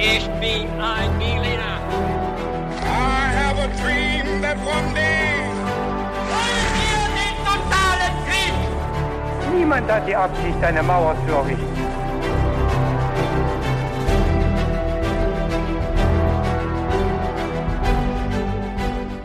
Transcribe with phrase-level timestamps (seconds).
[0.00, 1.80] Ich bin ein Berliner.
[2.82, 5.42] I have a dream that one day.
[6.30, 9.56] Wollen wir den totalen Krieg?
[9.58, 11.84] Niemand hat die Absicht, eine Mauer zu errichten.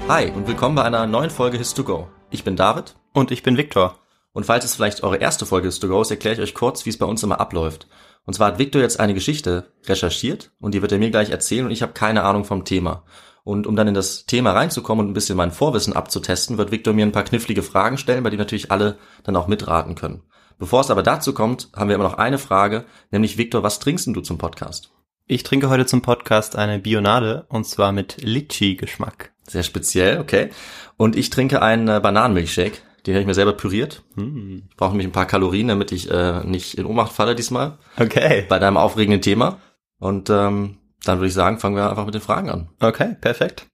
[0.08, 2.08] Hi und willkommen bei einer neuen Folge His2Go.
[2.30, 3.96] Ich bin David Und ich bin Viktor.
[4.34, 6.98] und falls es vielleicht eure erste Folge His2Go ist, erkläre ich euch kurz, wie es
[6.98, 7.88] bei uns immer abläuft.
[8.26, 11.66] Und zwar hat Viktor jetzt eine Geschichte recherchiert und die wird er mir gleich erzählen
[11.66, 13.04] und ich habe keine Ahnung vom Thema.
[13.44, 16.94] Und um dann in das Thema reinzukommen und ein bisschen mein Vorwissen abzutesten, wird Viktor
[16.94, 20.24] mir ein paar knifflige Fragen stellen, bei denen natürlich alle dann auch mitraten können.
[20.58, 24.08] Bevor es aber dazu kommt, haben wir immer noch eine Frage, nämlich Viktor, was trinkst
[24.08, 24.92] denn du zum Podcast?
[25.26, 29.34] Ich trinke heute zum Podcast eine Bionade und zwar mit Litchi-Geschmack.
[29.48, 30.50] Sehr speziell, okay.
[30.96, 32.82] Und ich trinke einen äh, Bananenmilchshake.
[33.06, 34.04] Den habe ich mir selber püriert.
[34.16, 34.64] Hm.
[34.70, 38.46] Ich brauche nämlich ein paar Kalorien, damit ich äh, nicht in Ohnmacht falle diesmal Okay.
[38.48, 39.60] bei deinem aufregenden Thema.
[40.00, 42.70] Und ähm, dann würde ich sagen, fangen wir einfach mit den Fragen an.
[42.80, 43.68] Okay, perfekt.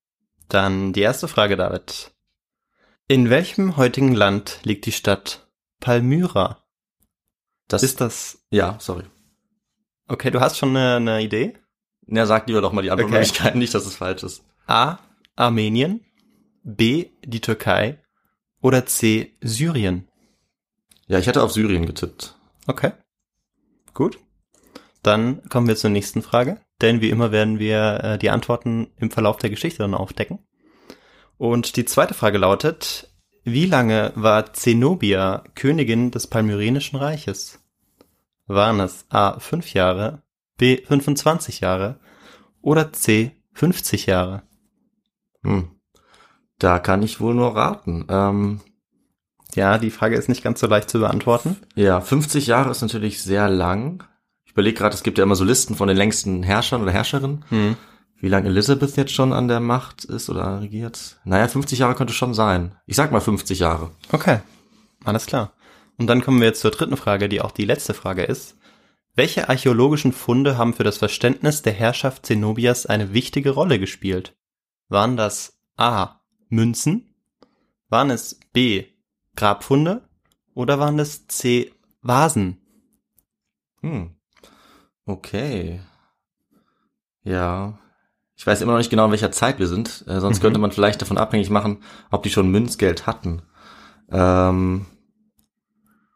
[0.47, 2.11] Dann die erste Frage, David.
[3.07, 5.47] In welchem heutigen Land liegt die Stadt
[5.79, 6.63] Palmyra?
[7.67, 8.39] Das Ist das...
[8.49, 9.03] ja, sorry.
[10.07, 11.53] Okay, du hast schon eine, eine Idee?
[12.07, 13.57] Ja, sag lieber doch mal die anderen Okay.
[13.57, 14.43] Nicht, dass es falsch ist.
[14.65, 14.97] A.
[15.35, 16.03] Armenien.
[16.63, 17.09] B.
[17.23, 17.99] Die Türkei.
[18.61, 19.35] Oder C.
[19.41, 20.07] Syrien.
[21.07, 22.37] Ja, ich hätte auf Syrien getippt.
[22.67, 22.91] Okay.
[23.93, 24.19] Gut.
[25.01, 29.11] Dann kommen wir zur nächsten Frage, denn wie immer werden wir äh, die Antworten im
[29.11, 30.39] Verlauf der Geschichte dann aufdecken.
[31.37, 33.09] Und die zweite Frage lautet,
[33.43, 37.59] wie lange war Zenobia Königin des Palmyrenischen Reiches?
[38.45, 40.21] Waren es A 5 Jahre,
[40.57, 41.99] B 25 Jahre
[42.61, 44.43] oder C 50 Jahre?
[45.43, 45.78] Hm.
[46.59, 48.05] Da kann ich wohl nur raten.
[48.09, 48.59] Ähm,
[49.55, 51.57] Ja, die Frage ist nicht ganz so leicht zu beantworten.
[51.75, 54.03] ja, 50 Jahre ist natürlich sehr lang.
[54.45, 57.45] Ich überlege gerade, es gibt ja immer so Listen von den längsten Herrschern oder Herrscherinnen.
[57.49, 57.77] Hm.
[58.21, 61.19] Wie lange Elizabeth jetzt schon an der Macht ist oder regiert?
[61.23, 62.75] Naja, 50 Jahre könnte schon sein.
[62.85, 63.91] Ich sag mal 50 Jahre.
[64.11, 64.39] Okay,
[65.05, 65.53] alles klar.
[65.97, 68.57] Und dann kommen wir jetzt zur dritten Frage, die auch die letzte Frage ist.
[69.15, 74.35] Welche archäologischen Funde haben für das Verständnis der Herrschaft Zenobias eine wichtige Rolle gespielt?
[74.89, 76.18] Waren das A.
[76.49, 77.13] Münzen?
[77.89, 78.85] Waren es B.
[79.35, 80.07] Grabfunde?
[80.53, 81.71] Oder waren es C.
[82.01, 82.57] Vasen?
[83.81, 84.15] Hm.
[85.05, 85.79] Okay.
[87.23, 87.79] Ja.
[88.35, 90.03] Ich weiß immer noch nicht genau, in welcher Zeit wir sind.
[90.07, 90.41] Äh, sonst Mhm.
[90.43, 93.41] könnte man vielleicht davon abhängig machen, ob die schon Münzgeld hatten.
[94.11, 94.85] Ähm,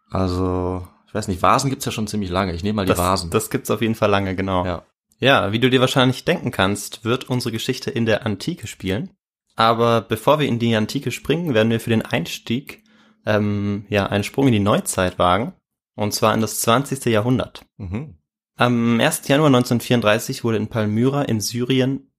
[0.09, 2.53] also, ich weiß nicht, Vasen gibt's ja schon ziemlich lange.
[2.53, 3.29] Ich nehme mal die Das, Vasen.
[3.31, 4.65] das gibt's auf jeden Fall lange, genau.
[4.65, 4.83] ja.
[5.19, 9.11] Ja, wie du dir wahrscheinlich denken kannst, wird unsere Geschichte in der Antike spielen.
[9.55, 12.83] Aber bevor wir in die Antike springen, werden wir für den Einstieg
[13.25, 15.53] ähm, ja einen Sprung in die Neuzeit wagen.
[15.95, 17.05] Und zwar in das 20.
[17.05, 17.65] Jahrhundert.
[17.77, 18.15] Mhm.
[18.55, 19.27] Am 1.
[19.27, 22.11] Januar 1934 wurde in Palmyra in Syrien,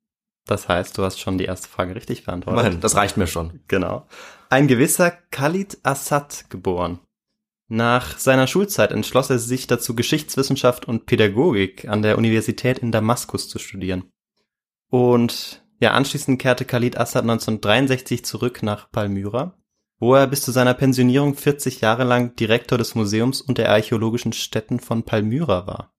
[0.46, 2.60] das heißt, du hast schon die erste Frage richtig beantwortet.
[2.60, 3.60] Immerhin, das reicht mir schon.
[3.68, 4.06] Genau.
[4.50, 7.00] Ein gewisser Khalid Assad geboren.
[7.68, 13.48] Nach seiner Schulzeit entschloss er sich dazu, Geschichtswissenschaft und Pädagogik an der Universität in Damaskus
[13.48, 14.04] zu studieren.
[14.90, 19.54] Und ja, anschließend kehrte Khalid Assad 1963 zurück nach Palmyra,
[19.98, 24.32] wo er bis zu seiner Pensionierung 40 Jahre lang Direktor des Museums und der archäologischen
[24.32, 25.92] Stätten von Palmyra war.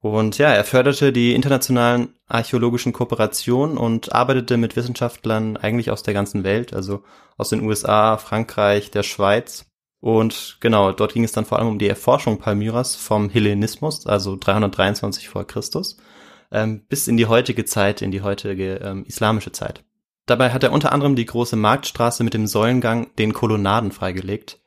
[0.00, 6.14] Und ja, er förderte die internationalen archäologischen Kooperationen und arbeitete mit Wissenschaftlern eigentlich aus der
[6.14, 7.04] ganzen Welt, also
[7.36, 9.66] aus den USA, Frankreich, der Schweiz.
[10.00, 14.36] Und genau, dort ging es dann vor allem um die Erforschung Palmyras vom Hellenismus, also
[14.36, 15.98] 323 vor Christus,
[16.52, 19.84] ähm, bis in die heutige Zeit, in die heutige ähm, islamische Zeit.
[20.26, 24.60] Dabei hat er unter anderem die große Marktstraße mit dem Säulengang, den Kolonnaden freigelegt,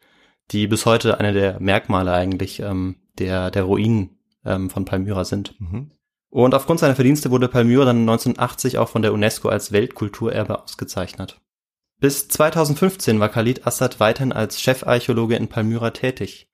[0.51, 5.59] die bis heute eine der Merkmale eigentlich ähm, der, der Ruinen ähm, von Palmyra sind.
[5.59, 5.91] Mhm.
[6.29, 11.40] Und aufgrund seiner Verdienste wurde Palmyra dann 1980 auch von der UNESCO als Weltkulturerbe ausgezeichnet.
[12.02, 16.50] Bis 2015 war Khalid Assad weiterhin als Chefarchäologe in Palmyra tätig.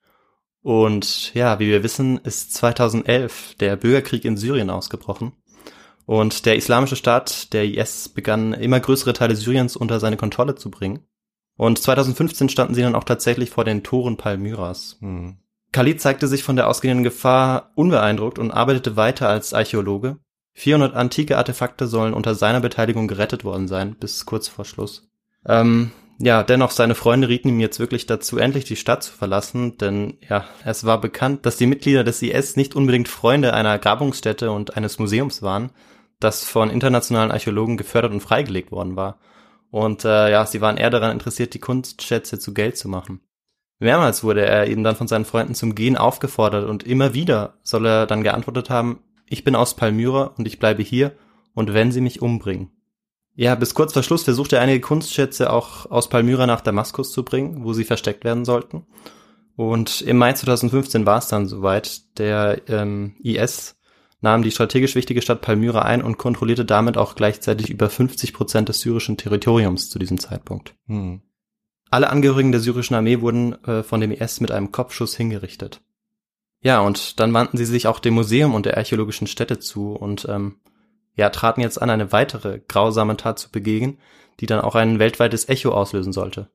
[0.63, 5.33] Und ja, wie wir wissen, ist 2011 der Bürgerkrieg in Syrien ausgebrochen.
[6.05, 10.69] Und der islamische Staat, der IS, begann immer größere Teile Syriens unter seine Kontrolle zu
[10.69, 11.05] bringen.
[11.57, 14.97] Und 2015 standen sie dann auch tatsächlich vor den Toren Palmyras.
[14.99, 15.37] Hm.
[15.71, 20.17] Khalid zeigte sich von der ausgehenden Gefahr unbeeindruckt und arbeitete weiter als Archäologe.
[20.53, 25.09] 400 antike Artefakte sollen unter seiner Beteiligung gerettet worden sein, bis kurz vor Schluss.
[25.45, 25.91] Ähm,
[26.23, 30.17] ja, dennoch, seine Freunde rieten ihm jetzt wirklich dazu, endlich die Stadt zu verlassen, denn
[30.29, 34.77] ja, es war bekannt, dass die Mitglieder des IS nicht unbedingt Freunde einer Grabungsstätte und
[34.77, 35.71] eines Museums waren,
[36.19, 39.19] das von internationalen Archäologen gefördert und freigelegt worden war.
[39.71, 43.21] Und äh, ja, sie waren eher daran interessiert, die Kunstschätze zu Geld zu machen.
[43.79, 47.87] Mehrmals wurde er eben dann von seinen Freunden zum Gehen aufgefordert und immer wieder soll
[47.87, 51.13] er dann geantwortet haben, ich bin aus Palmyra und ich bleibe hier,
[51.53, 52.69] und wenn sie mich umbringen.
[53.41, 57.25] Ja, bis kurz vor Schluss versuchte er einige Kunstschätze auch aus Palmyra nach Damaskus zu
[57.25, 58.85] bringen, wo sie versteckt werden sollten.
[59.55, 62.19] Und im Mai 2015 war es dann soweit.
[62.19, 63.79] Der ähm, IS
[64.19, 68.69] nahm die strategisch wichtige Stadt Palmyra ein und kontrollierte damit auch gleichzeitig über 50 Prozent
[68.69, 70.75] des syrischen Territoriums zu diesem Zeitpunkt.
[70.85, 71.23] Hm.
[71.89, 75.81] Alle Angehörigen der syrischen Armee wurden äh, von dem IS mit einem Kopfschuss hingerichtet.
[76.61, 80.27] Ja, und dann wandten sie sich auch dem Museum und der archäologischen Stätte zu und
[80.29, 80.57] ähm,
[81.15, 83.99] ja, traten jetzt an, eine weitere grausame Tat zu begehen,
[84.39, 86.49] die dann auch ein weltweites Echo auslösen sollte.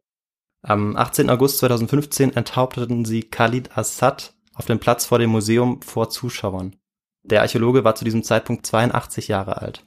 [0.62, 1.30] Am 18.
[1.30, 6.76] August 2015 enthaupteten sie Khalid Assad auf dem Platz vor dem Museum vor Zuschauern.
[7.22, 9.86] Der Archäologe war zu diesem Zeitpunkt 82 Jahre alt.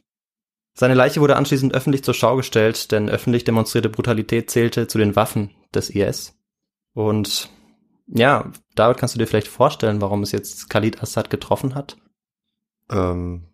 [0.74, 5.16] Seine Leiche wurde anschließend öffentlich zur Schau gestellt, denn öffentlich demonstrierte Brutalität zählte zu den
[5.16, 6.38] Waffen des IS.
[6.94, 7.50] Und
[8.08, 11.98] ja, David, kannst du dir vielleicht vorstellen, warum es jetzt Khalid Assad getroffen hat?
[12.90, 13.49] Ähm,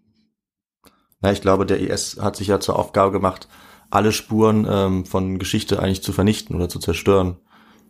[1.22, 3.48] na, ich glaube, der IS hat sich ja zur Aufgabe gemacht,
[3.90, 7.38] alle Spuren ähm, von Geschichte eigentlich zu vernichten oder zu zerstören,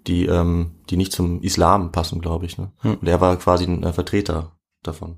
[0.08, 2.58] die, ähm, die nicht zum Islam passen, glaube ich.
[2.58, 2.72] Ne?
[2.80, 2.96] Hm.
[2.96, 4.52] Und er war quasi ein äh, Vertreter
[4.84, 5.18] davon.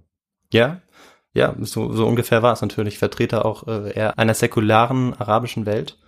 [0.51, 0.81] Ja,
[1.33, 2.97] ja, so, so ungefähr war es natürlich.
[2.97, 5.99] Vertreter auch äh, eher einer säkularen arabischen Welt.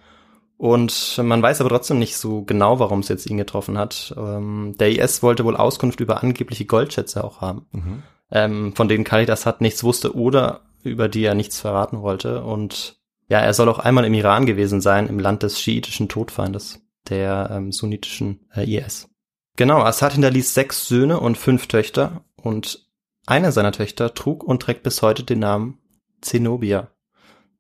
[0.58, 4.14] Und man weiß aber trotzdem nicht so genau, warum es jetzt ihn getroffen hat.
[4.18, 8.04] Ähm, der IS wollte wohl Auskunft über angebliche Goldschätze auch haben, Mhm.
[8.32, 12.44] Ähm, von denen Khalid Assad nichts wusste oder über die er nichts verraten wollte.
[12.44, 16.82] Und ja, er soll auch einmal im Iran gewesen sein, im Land des schiitischen Todfeindes,
[17.10, 19.10] der ähm, sunnitischen äh, IS.
[19.56, 22.88] Genau, Assad hinterließ sechs Söhne und fünf Töchter und
[23.26, 25.80] eine seiner Töchter trug und trägt bis heute den Namen
[26.22, 26.92] Zenobia.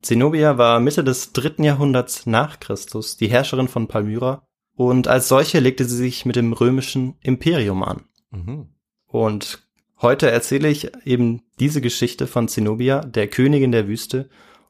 [0.01, 5.59] Zenobia war Mitte des dritten Jahrhunderts nach Christus die Herrscherin von Palmyra und als solche
[5.59, 8.05] legte sie sich mit dem römischen Imperium an.
[8.31, 8.69] Mhm.
[9.07, 9.68] Und
[10.01, 14.29] heute erzähle ich eben diese Geschichte von Zenobia, der Königin der Wüste,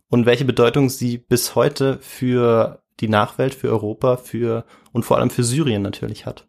[0.10, 5.30] und welche Bedeutung sie bis heute für die Nachwelt, für Europa, für und vor allem
[5.30, 6.48] für Syrien natürlich hat.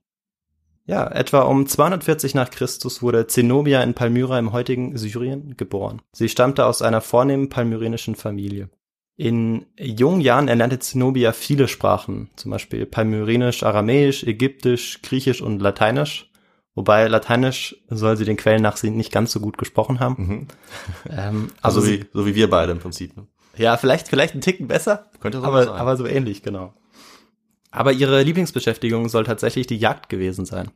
[0.86, 6.02] Ja, etwa um 240 nach Christus wurde Zenobia in Palmyra im heutigen Syrien geboren.
[6.12, 8.70] Sie stammte aus einer vornehmen palmyrenischen Familie.
[9.16, 16.29] In jungen Jahren erlernte Zenobia viele Sprachen, zum Beispiel Palmyrenisch, Aramäisch, Ägyptisch, Griechisch und Lateinisch.
[16.74, 20.14] Wobei Lateinisch soll sie den Quellen nach sie nicht ganz so gut gesprochen haben.
[20.18, 20.46] Mhm.
[21.10, 23.16] Ähm, Also wie, so wie wir beide im Prinzip.
[23.16, 23.26] Ne?
[23.56, 25.74] ja, vielleicht, vielleicht einen Ticken besser, Könnte so aber, sein.
[25.74, 26.74] aber so ähnlich, genau.
[27.70, 30.70] Aber ihre Lieblingsbeschäftigung soll tatsächlich die Jagd gewesen sein.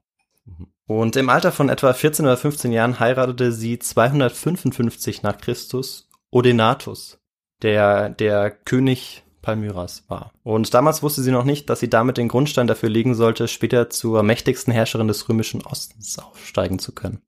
[0.45, 0.69] Mhm.
[0.87, 7.19] Und im Alter von etwa 14 oder 15 Jahren heiratete sie 255 nach Christus Odenatus,
[7.63, 10.33] der der König Palmyras war.
[10.43, 13.91] Und damals wusste sie noch nicht, dass sie damit den Grundstein dafür legen sollte, später
[13.91, 17.21] zur mächtigsten Herrscherin des römischen Ostens aufsteigen zu können.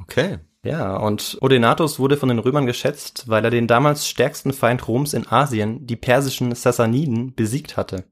[0.00, 0.38] okay.
[0.62, 5.14] Ja, und Odenatus wurde von den Römern geschätzt, weil er den damals stärksten Feind Roms
[5.14, 8.04] in Asien, die persischen Sassaniden, besiegt hatte.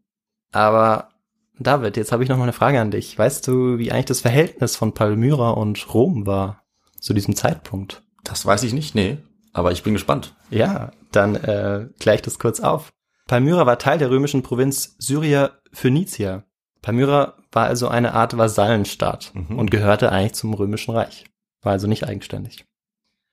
[0.51, 1.11] Aber
[1.59, 3.19] David, jetzt habe ich noch mal eine Frage an dich.
[3.19, 6.63] Weißt du, wie eigentlich das Verhältnis von Palmyra und Rom war
[6.99, 8.03] zu diesem Zeitpunkt?
[8.25, 9.19] Das weiß ich nicht, nee.
[9.53, 10.35] Aber ich bin gespannt.
[10.51, 12.91] Ja, dann äh, gleich ich das kurz auf.
[13.29, 16.45] Palmyra war Teil der römischen Provinz Syria Phönicia.
[16.83, 19.59] Palmyra war also eine Art Vasallenstaat Mhm.
[19.59, 21.27] und gehörte eigentlich zum römischen Reich.
[21.63, 22.65] War also nicht eigenständig.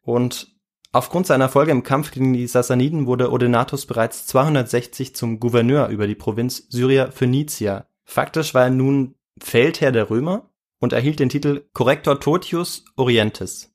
[0.01, 0.53] Und
[0.91, 6.07] aufgrund seiner Erfolge im Kampf gegen die Sassaniden wurde Odenatus bereits 260 zum Gouverneur über
[6.07, 7.87] die Provinz Syria Phönicia.
[8.03, 10.49] Faktisch war er nun Feldherr der Römer
[10.79, 13.73] und erhielt den Titel Corrector Totius Orientis.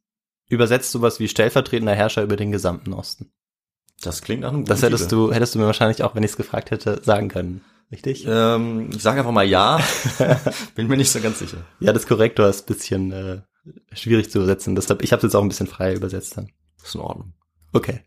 [0.51, 3.33] Übersetzt sowas wie stellvertretender Herrscher über den gesamten Osten.
[4.03, 5.29] Das klingt nach einem guten Das hättest Titel.
[5.29, 7.63] du, hättest du mir wahrscheinlich auch, wenn ich es gefragt hätte, sagen können.
[7.93, 8.25] Richtig?
[8.27, 9.81] Ähm, ich sage einfach mal ja.
[10.75, 11.59] bin mir nicht so ganz sicher.
[11.81, 13.41] Ja, das Korrektor ist ein bisschen äh,
[13.93, 14.75] schwierig zu übersetzen.
[14.75, 16.51] Deshalb, ich habe jetzt auch ein bisschen frei übersetzt dann.
[16.83, 17.35] Ist in Ordnung.
[17.73, 18.01] Okay.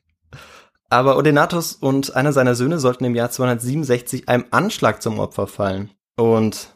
[0.89, 5.91] Aber Odenatus und einer seiner Söhne sollten im Jahr 267 einem Anschlag zum Opfer fallen.
[6.15, 6.73] Und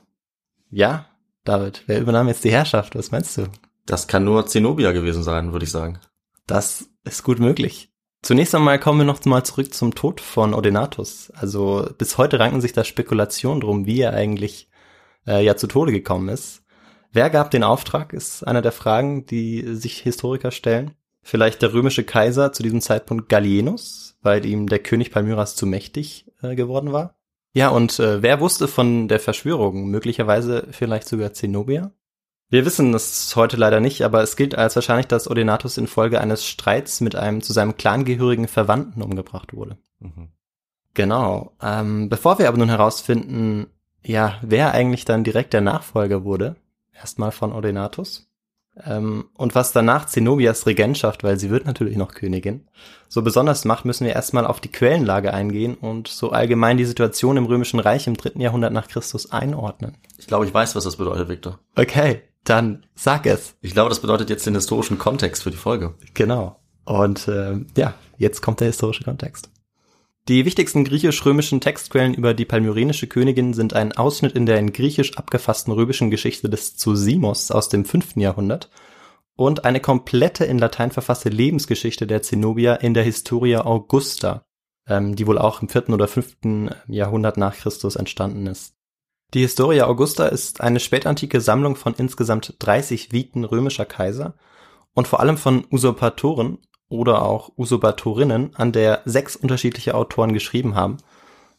[0.70, 1.06] ja,
[1.44, 2.96] David, wer übernahm jetzt die Herrschaft?
[2.96, 3.48] Was meinst du?
[3.86, 6.00] Das kann nur Zenobia gewesen sein, würde ich sagen.
[6.46, 7.90] Das ist gut möglich.
[8.28, 11.32] Zunächst einmal kommen wir noch mal zurück zum Tod von Odenatus.
[11.34, 14.68] Also bis heute ranken sich da Spekulationen drum, wie er eigentlich
[15.26, 16.62] äh, ja zu Tode gekommen ist.
[17.14, 20.92] Wer gab den Auftrag, ist einer der Fragen, die sich Historiker stellen.
[21.22, 26.26] Vielleicht der römische Kaiser zu diesem Zeitpunkt Gallienus, weil ihm der König Palmyras zu mächtig
[26.42, 27.16] äh, geworden war.
[27.54, 29.88] Ja, und äh, wer wusste von der Verschwörung?
[29.88, 31.94] Möglicherweise vielleicht sogar Zenobia?
[32.50, 36.46] Wir wissen es heute leider nicht, aber es gilt als wahrscheinlich, dass Odenatus infolge eines
[36.46, 39.78] Streits mit einem zu seinem Clan gehörigen Verwandten umgebracht wurde.
[40.00, 40.30] Mhm.
[40.94, 41.52] Genau.
[41.62, 43.68] Ähm, bevor wir aber nun herausfinden,
[44.04, 46.56] ja, wer eigentlich dann direkt der Nachfolger wurde,
[46.94, 48.28] erstmal von Odenatus,
[48.86, 52.68] Ähm, und was danach Zenobias Regentschaft, weil sie wird natürlich noch Königin,
[53.10, 57.38] so besonders macht, müssen wir erstmal auf die Quellenlage eingehen und so allgemein die Situation
[57.38, 59.98] im Römischen Reich im dritten Jahrhundert nach Christus einordnen.
[60.20, 61.60] Ich glaube, ich weiß, was das bedeutet, Victor.
[61.76, 63.56] Okay, dann sag es.
[63.62, 65.96] Ich glaube, das bedeutet jetzt den historischen Kontext für die Folge.
[66.14, 66.60] Genau.
[66.86, 69.50] Und äh, ja, jetzt kommt der historische Kontext.
[70.28, 75.18] Die wichtigsten griechisch-römischen Textquellen über die palmyrenische Königin sind ein Ausschnitt in der in griechisch
[75.18, 78.18] abgefassten römischen Geschichte des Zosimos aus dem 5.
[78.18, 78.70] Jahrhundert
[79.38, 84.46] und eine komplette in Latein verfasste Lebensgeschichte der Zenobia in der Historia Augusta,
[84.88, 85.90] ähm, die wohl auch im 4.
[85.90, 86.38] oder 5.
[86.88, 88.77] Jahrhundert nach Christus entstanden ist.
[89.34, 94.36] Die Historia Augusta ist eine spätantike Sammlung von insgesamt 30 Viten römischer Kaiser
[94.94, 100.98] und vor allem von Usurpatoren oder auch Usurpatorinnen, an der sechs unterschiedliche Autoren geschrieben haben,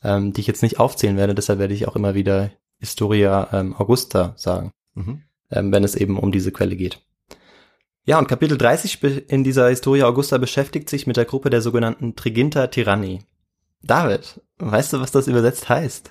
[0.02, 3.74] ähm, die ich jetzt nicht aufzählen werde, deshalb werde ich auch immer wieder Historia ähm,
[3.76, 5.22] Augusta sagen, mhm.
[5.50, 7.00] ähm, wenn es eben um diese Quelle geht.
[8.06, 12.16] Ja, und Kapitel 30 in dieser Historia Augusta beschäftigt sich mit der Gruppe der sogenannten
[12.16, 13.20] Triginta Tyranni.
[13.82, 16.10] David, weißt du, was das übersetzt heißt?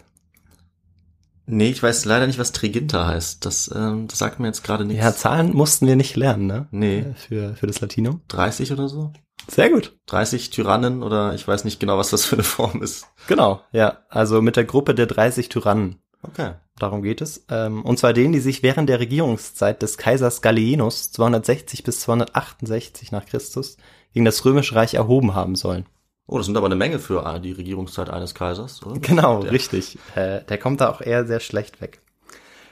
[1.50, 3.46] Nee, ich weiß leider nicht, was Triginta heißt.
[3.46, 5.04] Das, ähm, das sagt mir jetzt gerade nichts.
[5.04, 6.68] Ja, Zahlen mussten wir nicht lernen, ne?
[6.72, 7.00] Nee.
[7.00, 8.22] Äh, für, für das Latinum.
[8.28, 9.14] 30 oder so?
[9.48, 9.98] Sehr gut.
[10.08, 13.08] 30 Tyrannen oder ich weiß nicht genau, was das für eine Form ist.
[13.28, 14.00] Genau, ja.
[14.10, 16.02] Also mit der Gruppe der 30 Tyrannen.
[16.22, 16.54] Okay.
[16.78, 17.46] Darum geht es.
[17.50, 23.12] Ähm, und zwar denen, die sich während der Regierungszeit des Kaisers Gallienus 260 bis 268
[23.12, 23.78] nach Christus
[24.14, 25.86] gegen das Römische Reich erhoben haben sollen.
[26.28, 29.00] Oh, das sind aber eine Menge für die Regierungszeit eines Kaisers, oder?
[29.02, 29.52] Genau, der.
[29.52, 29.98] richtig.
[30.16, 32.02] Äh, der kommt da auch eher sehr schlecht weg.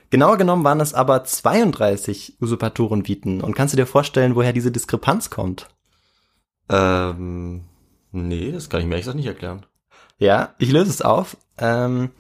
[0.10, 3.42] Genauer genommen waren es aber 32 Usurpatorenviten.
[3.42, 5.70] Und kannst du dir vorstellen, woher diese Diskrepanz kommt?
[6.70, 7.66] Ähm,
[8.12, 9.66] nee, das kann ich mir echt nicht erklären.
[10.18, 11.38] Ja, ich löse es auf.
[11.58, 12.12] Ähm,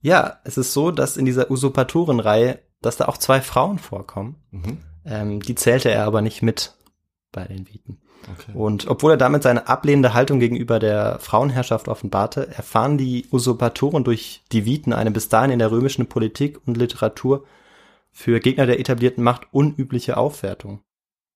[0.00, 4.36] ja, es ist so, dass in dieser Usurpatorenreihe, dass da auch zwei Frauen vorkommen.
[4.50, 4.78] Mhm.
[5.04, 6.74] Ähm, die zählte er aber nicht mit
[7.32, 8.00] bei den Viten.
[8.22, 8.52] Okay.
[8.54, 14.42] Und obwohl er damit seine ablehnende Haltung gegenüber der Frauenherrschaft offenbarte, erfahren die Usurpatoren durch
[14.52, 17.44] die Viten eine bis dahin in der römischen Politik und Literatur
[18.12, 20.80] für Gegner der etablierten Macht unübliche Aufwertung.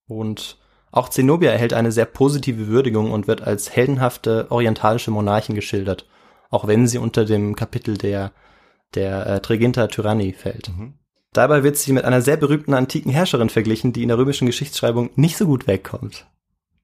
[0.07, 0.59] Und
[0.91, 6.07] auch Zenobia erhält eine sehr positive Würdigung und wird als heldenhafte orientalische Monarchin geschildert,
[6.51, 8.33] auch wenn sie unter dem Kapitel der,
[8.95, 10.69] der äh, Triginta Tyranni fällt.
[10.69, 10.95] Mhm.
[11.33, 15.11] Dabei wird sie mit einer sehr berühmten antiken Herrscherin verglichen, die in der römischen Geschichtsschreibung
[15.17, 16.27] nicht so gut wegkommt.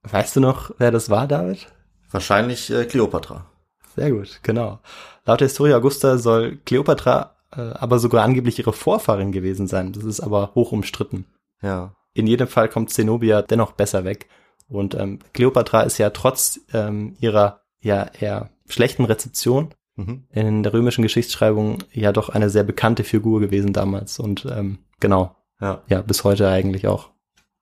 [0.02, 1.66] Weißt du noch, wer das war, David?
[2.10, 3.46] Wahrscheinlich äh, Kleopatra.
[3.94, 4.80] Sehr gut, genau.
[5.24, 9.92] Laut der Historia Augusta soll Kleopatra äh, aber sogar angeblich ihre Vorfahrin gewesen sein.
[9.92, 11.26] Das ist aber hoch umstritten.
[11.62, 11.94] Ja.
[12.14, 14.28] In jedem Fall kommt Zenobia dennoch besser weg.
[14.68, 20.24] Und ähm, Kleopatra ist ja trotz ähm, ihrer ja eher schlechten Rezeption mhm.
[20.30, 24.18] in der römischen Geschichtsschreibung ja doch eine sehr bekannte Figur gewesen damals.
[24.20, 25.82] Und ähm, genau, ja.
[25.88, 27.10] ja, bis heute eigentlich auch.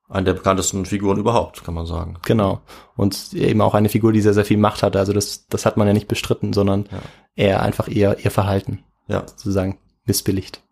[0.09, 2.17] Eine der bekanntesten Figuren überhaupt, kann man sagen.
[2.25, 2.61] Genau.
[2.95, 4.97] Und eben auch eine Figur, die sehr, sehr viel Macht hatte.
[4.97, 6.99] Also das, das hat man ja nicht bestritten, sondern ja.
[7.35, 8.83] eher einfach eher ihr Verhalten.
[9.07, 9.21] Ja.
[9.27, 10.63] Sozusagen missbilligt.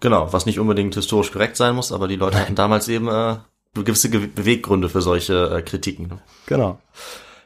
[0.00, 3.36] Genau, was nicht unbedingt historisch korrekt sein muss, aber die Leute hatten damals eben äh,
[3.72, 6.08] gewisse Ge Beweggründe für solche äh, Kritiken.
[6.08, 6.18] Ne?
[6.44, 6.78] Genau.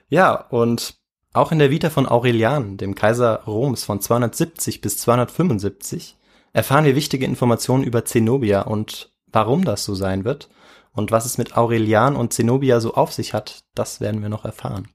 [0.09, 0.97] Ja, und
[1.33, 6.17] auch in der Vita von Aurelian, dem Kaiser Roms von 270 bis 275,
[6.53, 10.49] erfahren wir wichtige Informationen über Zenobia und warum das so sein wird
[10.93, 14.45] und was es mit Aurelian und Zenobia so auf sich hat, das werden wir noch
[14.45, 14.89] erfahren.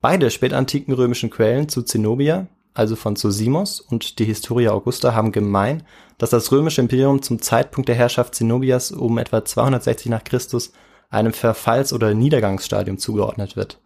[0.00, 5.84] Beide spätantiken römischen Quellen zu Zenobia, also von Zosimos und die Historia Augusta haben gemein,
[6.18, 10.72] dass das römische Imperium zum Zeitpunkt der Herrschaft Zenobias um etwa 260 nach Christus
[11.08, 13.80] einem Verfalls- oder Niedergangsstadium zugeordnet wird.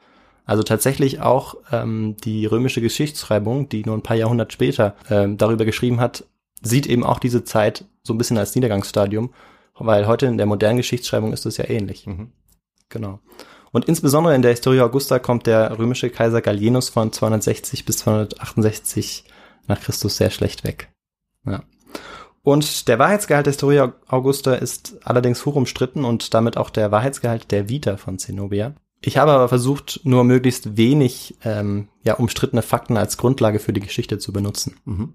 [0.46, 5.66] Also tatsächlich auch ähm, die römische Geschichtsschreibung, die nur ein paar Jahrhundert später ähm, darüber
[5.66, 6.24] geschrieben hat,
[6.62, 9.30] sieht eben auch diese Zeit so ein bisschen als Niedergangsstadium
[9.78, 12.06] weil heute in der modernen Geschichtsschreibung ist es ja ähnlich.
[12.06, 12.32] Mhm.
[12.88, 13.20] Genau.
[13.70, 19.24] Und insbesondere in der Historia Augusta kommt der römische Kaiser Gallienus von 260 bis 268
[19.66, 20.90] nach Christus sehr schlecht weg.
[21.44, 21.62] Ja.
[22.42, 27.50] Und der Wahrheitsgehalt der Historia Augusta ist allerdings hoch umstritten und damit auch der Wahrheitsgehalt
[27.50, 28.74] der Vita von Zenobia.
[29.00, 33.80] Ich habe aber versucht, nur möglichst wenig ähm, ja, umstrittene Fakten als Grundlage für die
[33.80, 34.76] Geschichte zu benutzen.
[34.86, 35.14] Mhm.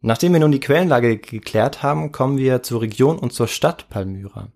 [0.00, 4.48] Nachdem wir nun die Quellenlage geklärt haben, kommen wir zur Region und zur Stadt Palmyra.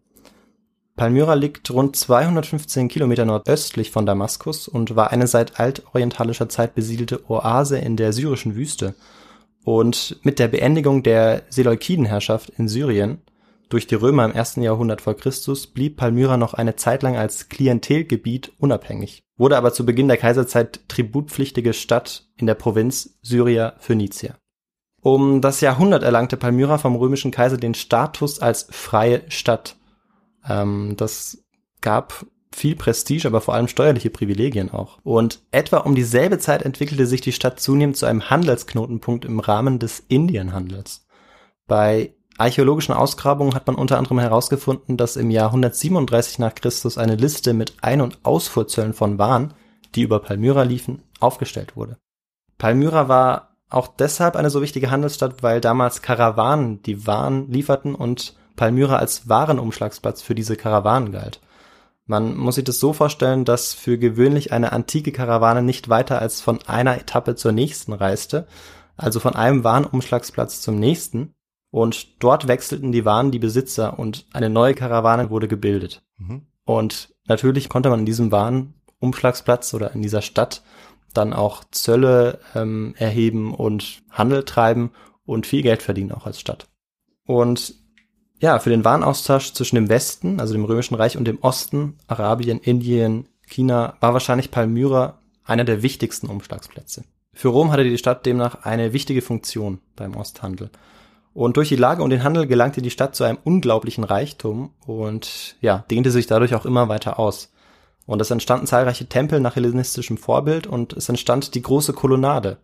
[0.97, 7.31] Palmyra liegt rund 215 Kilometer nordöstlich von Damaskus und war eine seit altorientalischer Zeit besiedelte
[7.31, 8.95] Oase in der syrischen Wüste.
[9.65, 13.23] Und mit der Beendigung der Seleukidenherrschaft in Syrien
[13.71, 17.49] durch die Römer im ersten Jahrhundert vor Christus blieb Palmyra noch eine Zeit lang als
[17.49, 24.35] Klientelgebiet unabhängig, wurde aber zu Beginn der Kaiserzeit tributpflichtige Stadt in der Provinz Syria Phönicia.
[25.03, 29.77] Um das Jahrhundert erlangte Palmyra vom römischen Kaiser den Status als freie Stadt.
[30.47, 31.43] Ähm, das
[31.81, 34.99] gab viel Prestige, aber vor allem steuerliche Privilegien auch.
[35.03, 39.79] Und etwa um dieselbe Zeit entwickelte sich die Stadt zunehmend zu einem Handelsknotenpunkt im Rahmen
[39.79, 41.07] des Indienhandels.
[41.67, 47.15] Bei archäologischen Ausgrabungen hat man unter anderem herausgefunden, dass im Jahr 137 nach Christus eine
[47.15, 49.55] Liste mit Ein- und Ausfuhrzöllen von Waren,
[49.95, 51.99] die über Palmyra liefen, aufgestellt wurde.
[52.59, 58.35] Palmyra war auch deshalb eine so wichtige Handelsstadt, weil damals Karawanen die Waren lieferten und
[58.57, 61.41] Palmyra als Warenumschlagsplatz für diese Karawanen galt.
[62.07, 66.41] Man muss sich das so vorstellen, dass für gewöhnlich eine antike Karawane nicht weiter als
[66.41, 68.47] von einer Etappe zur nächsten reiste,
[68.97, 71.33] also von einem Warenumschlagsplatz zum nächsten,
[71.71, 76.03] und dort wechselten die Waren die Besitzer und eine neue Karawane wurde gebildet.
[76.19, 76.47] Mhm.
[76.65, 80.63] Und natürlich konnte man in diesem Warenumschlagsplatz oder in dieser Stadt
[81.15, 84.91] dann auch Zölle ähm, erheben und Handel treiben
[85.25, 86.69] und viel Geld verdienen auch als Stadt.
[87.27, 87.75] Und
[88.41, 92.59] ja, für den Warenaustausch zwischen dem Westen, also dem Römischen Reich und dem Osten, Arabien,
[92.59, 97.05] Indien, China, war wahrscheinlich Palmyra einer der wichtigsten Umschlagsplätze.
[97.33, 100.71] Für Rom hatte die Stadt demnach eine wichtige Funktion beim Osthandel.
[101.33, 105.57] Und durch die Lage und den Handel gelangte die Stadt zu einem unglaublichen Reichtum und
[105.61, 107.53] ja, dehnte sich dadurch auch immer weiter aus.
[108.07, 112.59] Und es entstanden zahlreiche Tempel nach hellenistischem Vorbild und es entstand die große Kolonnade.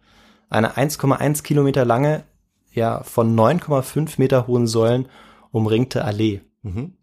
[0.48, 2.24] Eine 1,1 Kilometer lange,
[2.72, 5.08] ja, von 9,5 Meter hohen Säulen
[5.50, 6.40] umringte Allee.
[6.62, 6.94] Mhm.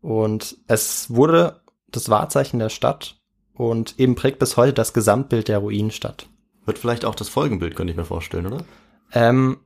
[0.00, 3.20] Und es wurde das Wahrzeichen der Stadt
[3.54, 6.28] und eben prägt bis heute das Gesamtbild der Ruinenstadt.
[6.64, 8.64] Wird vielleicht auch das Folgenbild, könnte ich mir vorstellen, oder?
[9.12, 9.58] Ähm,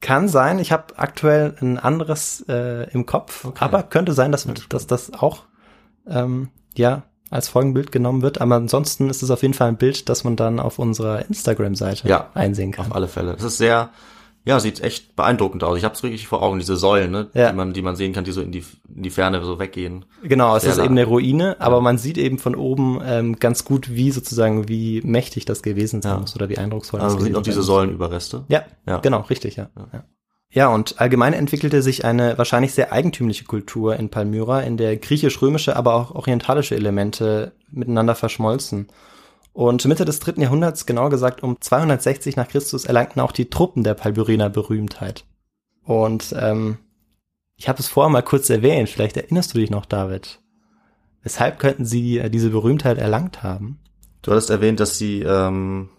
[0.00, 3.64] kann sein, ich habe aktuell ein anderes äh, im Kopf, Okay.
[3.64, 5.44] aber könnte sein, dass, dass das auch
[6.06, 8.40] ähm, ja als Folgenbild genommen wird.
[8.40, 12.08] Aber ansonsten ist es auf jeden Fall ein Bild, das man dann auf unserer Instagram-Seite
[12.08, 12.86] Ja, einsehen kann.
[12.86, 13.34] Auf alle Fälle.
[13.38, 13.90] Es ist sehr,
[14.44, 15.78] ja, sieht echt beeindruckend aus.
[15.78, 17.50] Ich habe es wirklich vor Augen, diese Säulen, ne, Ja.
[17.50, 20.06] die man, die man sehen kann, die so in die, in die Ferne so weggehen.
[20.24, 20.86] Genau, es Sehr ist lang.
[20.86, 25.00] eben eine Ruine, aber man sieht eben von oben ähm, ganz gut, wie sozusagen, wie
[25.04, 26.18] mächtig das gewesen sein Ja.
[26.20, 27.62] muss oder wie eindrucksvoll Also das man sieht gewesen noch diese.
[27.62, 28.44] Säulenüberreste.
[28.48, 28.98] Ja, Ja.
[28.98, 29.68] genau, richtig, ja.
[29.92, 30.04] ja.
[30.52, 35.76] Ja, und allgemein entwickelte sich eine wahrscheinlich sehr eigentümliche Kultur in Palmyra, in der griechisch-römische,
[35.76, 38.88] aber auch orientalische Elemente miteinander verschmolzen.
[39.52, 43.84] Und Mitte des dritten Jahrhunderts, genauer gesagt um 260 nach Christus, erlangten auch die Truppen
[43.84, 45.24] der Palmyriner Berühmtheit.
[45.84, 46.78] Und ähm,
[47.56, 50.40] ich habe es vorher mal kurz erwähnt, vielleicht erinnerst du dich noch, David.
[51.22, 53.78] Weshalb könnten sie äh, diese Berühmtheit erlangt haben?
[54.22, 55.90] Du hattest erwähnt, dass sie ähm,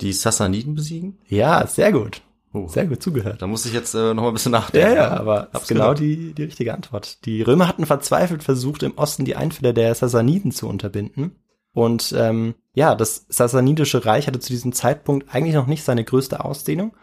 [0.00, 1.18] die Sassaniden besiegen.
[1.28, 2.22] Ja, sehr gut.
[2.54, 3.40] Oh, Sehr gut zugehört.
[3.40, 4.96] Da muss ich jetzt äh, noch mal ein bisschen Ja, nachdenken.
[4.96, 6.00] ja, aber das Hab's ist genau gehört.
[6.00, 7.24] die, die richtige Antwort.
[7.24, 11.36] Die Römer hatten verzweifelt versucht, im Osten die Einfälle der Sassaniden zu unterbinden.
[11.72, 16.44] Und ähm, ja, das Sassanidische Reich hatte zu diesem Zeitpunkt eigentlich noch nicht seine größte
[16.44, 16.94] Ausdehnung,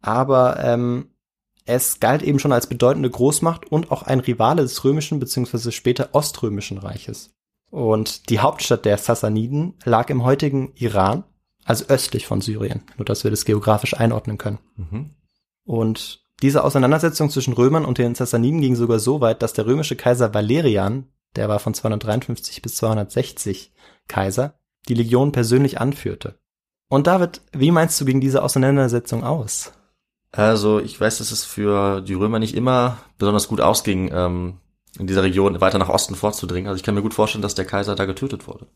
[0.00, 1.10] aber ähm,
[1.66, 5.70] es galt eben schon als bedeutende Großmacht und auch ein Rivale des römischen bzw.
[5.70, 7.34] später oströmischen Reiches.
[7.70, 11.24] Und die Hauptstadt der Sassaniden lag im heutigen Iran,
[11.66, 14.58] also östlich von Syrien, nur dass wir das geografisch einordnen können.
[14.76, 15.10] Mhm.
[15.64, 19.96] Und diese Auseinandersetzung zwischen Römern und den Sassaniden ging sogar so weit, dass der römische
[19.96, 23.72] Kaiser Valerian, der war von 253 bis 260
[24.06, 24.54] Kaiser,
[24.88, 26.38] die Legion persönlich anführte.
[26.88, 29.72] Und David, wie meinst du gegen diese Auseinandersetzung aus?
[30.30, 34.58] Also ich weiß, dass es für die Römer nicht immer besonders gut ausging, ähm,
[34.98, 36.68] in dieser Region weiter nach Osten vorzudringen.
[36.68, 38.66] Also ich kann mir gut vorstellen, dass der Kaiser da getötet wurde.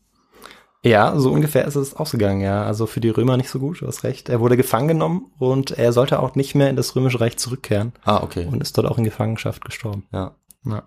[0.83, 2.63] Ja, so ungefähr ist es ausgegangen, ja.
[2.63, 4.29] Also für die Römer nicht so gut, du hast recht.
[4.29, 7.93] Er wurde gefangen genommen und er sollte auch nicht mehr in das römische Reich zurückkehren
[8.03, 8.47] Ah, okay.
[8.51, 10.05] und ist dort auch in Gefangenschaft gestorben.
[10.11, 10.35] ja.
[10.65, 10.83] Ja.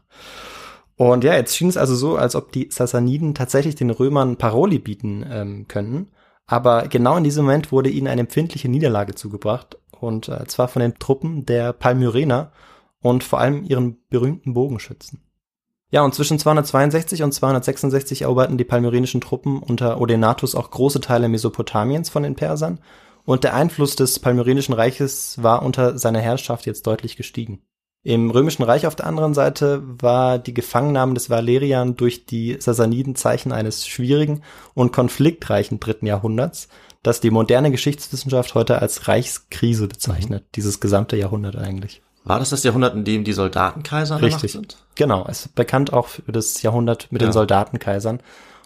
[0.96, 4.78] Und ja, jetzt schien es also so, als ob die Sassaniden tatsächlich den Römern Paroli
[4.78, 6.12] bieten ähm, können.
[6.46, 9.76] Aber genau in diesem Moment wurde ihnen eine empfindliche Niederlage zugebracht.
[9.98, 12.52] Und äh, zwar von den Truppen der Palmyrener
[13.00, 15.20] und vor allem ihren berühmten Bogenschützen.
[15.94, 21.28] Ja, und zwischen 262 und 266 eroberten die palmyrenischen Truppen unter Odenathus auch große Teile
[21.28, 22.80] Mesopotamiens von den Persern.
[23.24, 27.62] Und der Einfluss des palmyrenischen Reiches war unter seiner Herrschaft jetzt deutlich gestiegen.
[28.02, 33.14] Im Römischen Reich auf der anderen Seite war die Gefangennahme des Valerian durch die Sassaniden
[33.14, 34.42] Zeichen eines schwierigen
[34.74, 36.66] und konfliktreichen dritten Jahrhunderts,
[37.04, 42.02] das die moderne Geschichtswissenschaft heute als Reichskrise bezeichnet, dieses gesamte Jahrhundert eigentlich.
[42.24, 44.52] War das das Jahrhundert, in dem die Soldatenkaiser Richtig.
[44.52, 44.78] sind?
[44.94, 47.28] Genau, es ist bekannt auch für das Jahrhundert mit Ja.
[47.28, 48.20] den Soldatenkaisern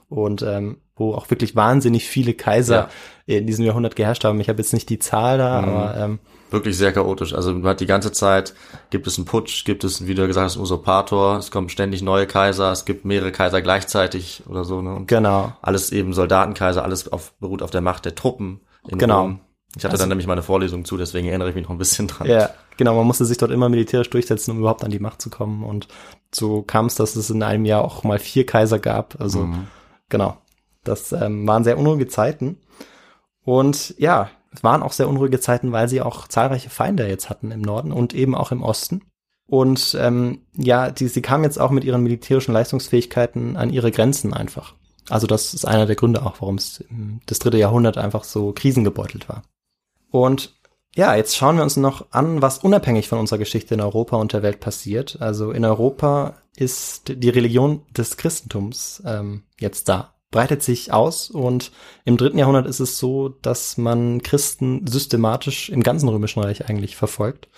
[0.08, 2.88] und ähm, wo auch wirklich wahnsinnig viele Kaiser
[3.26, 4.40] in diesem Jahrhundert geherrscht haben.
[4.40, 5.68] Ich habe jetzt nicht die Zahl da, Mhm.
[5.68, 6.18] aber ähm,
[6.50, 7.34] Wirklich sehr chaotisch.
[7.34, 8.54] Also man hat die ganze Zeit,
[8.88, 12.00] gibt es einen Putsch, gibt es, wie du gesagt hast, einen Usurpator, es kommen ständig
[12.00, 14.80] neue Kaiser, es gibt mehrere Kaiser gleichzeitig oder so.
[14.80, 14.94] Ne?
[14.94, 15.52] Und genau.
[15.60, 19.20] alles eben Soldatenkaiser, alles auf, beruht auf der Macht der Truppen Genau.
[19.22, 19.40] Rom.
[19.76, 22.08] Ich hatte Also- dann nämlich meine Vorlesung zu, deswegen erinnere ich mich noch ein bisschen
[22.08, 22.26] dran.
[22.26, 25.30] Ja, genau, man musste sich dort immer militärisch durchsetzen, um überhaupt an die Macht zu
[25.30, 25.62] kommen.
[25.62, 25.88] Und
[26.34, 29.20] so kam es, dass es in einem Jahr auch mal vier Kaiser gab.
[29.20, 29.66] Also Mhm.
[30.08, 30.36] genau,
[30.84, 32.58] das ähm, waren sehr unruhige Zeiten.
[33.44, 37.50] Und ja, es waren auch sehr unruhige Zeiten, weil sie auch zahlreiche Feinde jetzt hatten
[37.50, 39.02] im Norden und eben auch im Osten.
[39.46, 44.34] Und ähm, ja, die, sie kamen jetzt auch mit ihren militärischen Leistungsfähigkeiten an ihre Grenzen
[44.34, 44.74] einfach.
[45.08, 46.84] Also das ist einer der Gründe auch, warum es
[47.26, 49.42] das dritte Jahrhundert einfach so krisengebeutelt war.
[50.10, 50.58] Und
[50.94, 54.32] ja, jetzt schauen wir uns noch an, was unabhängig von unserer Geschichte in Europa und
[54.32, 55.18] der Welt passiert.
[55.20, 61.70] Also in Europa ist die Religion des Christentums ähm, jetzt da, breitet sich aus und
[62.04, 66.96] im dritten Jahrhundert ist es so, dass man Christen systematisch im ganzen Römischen Reich eigentlich
[66.96, 67.48] verfolgt.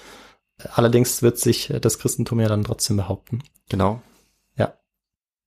[0.75, 3.43] Allerdings wird sich das Christentum ja dann trotzdem behaupten.
[3.71, 4.03] Genau.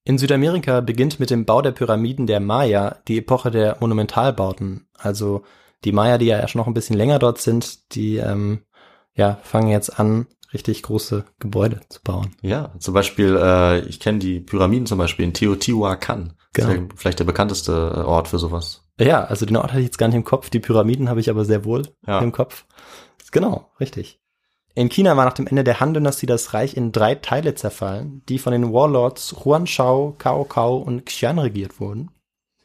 [0.06, 4.88] In Südamerika beginnt mit dem Bau der Pyramiden der Maya die Epoche der Monumentalbauten.
[4.98, 5.44] Also
[5.86, 8.62] die Maya, die ja schon noch ein bisschen länger dort sind, die ähm,
[9.16, 12.36] ja, fangen jetzt an, richtig große Gebäude zu bauen.
[12.42, 16.34] Ja, zum Beispiel, äh, ich kenne die Pyramiden zum Beispiel in Teotihuacan.
[16.54, 16.70] Das Genau.
[16.72, 18.84] ist ja vielleicht der bekannteste äh, Ort für sowas.
[19.00, 20.50] Ja, also den Ort hatte ich jetzt gar nicht im Kopf.
[20.52, 22.20] Die Pyramiden habe ich aber sehr wohl Ja.
[22.20, 22.66] im Kopf.
[23.32, 24.20] Genau, richtig.
[24.76, 28.38] In China war nach dem Ende der Han-Dynastie das Reich in drei Teile zerfallen, die
[28.40, 32.12] von den Warlords Huan Shao, Cao Cao und Xian regiert wurden.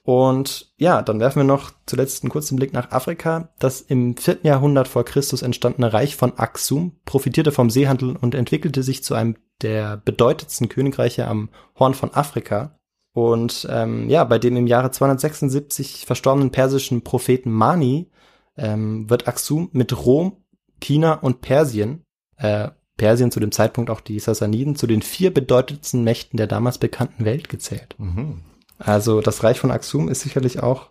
[0.09, 3.51] Und ja, dann werfen wir noch zuletzt einen kurzen Blick nach Afrika.
[3.59, 8.83] Das im vierten Jahrhundert vor Christus entstandene Reich von Aksum profitierte vom Seehandel und entwickelte
[8.83, 12.79] sich zu einem der bedeutendsten Königreiche am Horn von Afrika.
[13.13, 18.11] Und ähm, ja, bei dem im Jahre 276 verstorbenen persischen Propheten Mani
[18.57, 20.39] ähm, wird Aksum mit Rom,
[20.81, 22.03] China und Persien,
[22.39, 26.79] äh, Persien zu dem Zeitpunkt auch die Sassaniden, zu den vier bedeutendsten Mächten der damals
[26.79, 27.95] bekannten Welt gezählt.
[27.99, 28.41] Mhm.
[28.79, 30.91] Also das Reich von Aksum ist sicherlich auch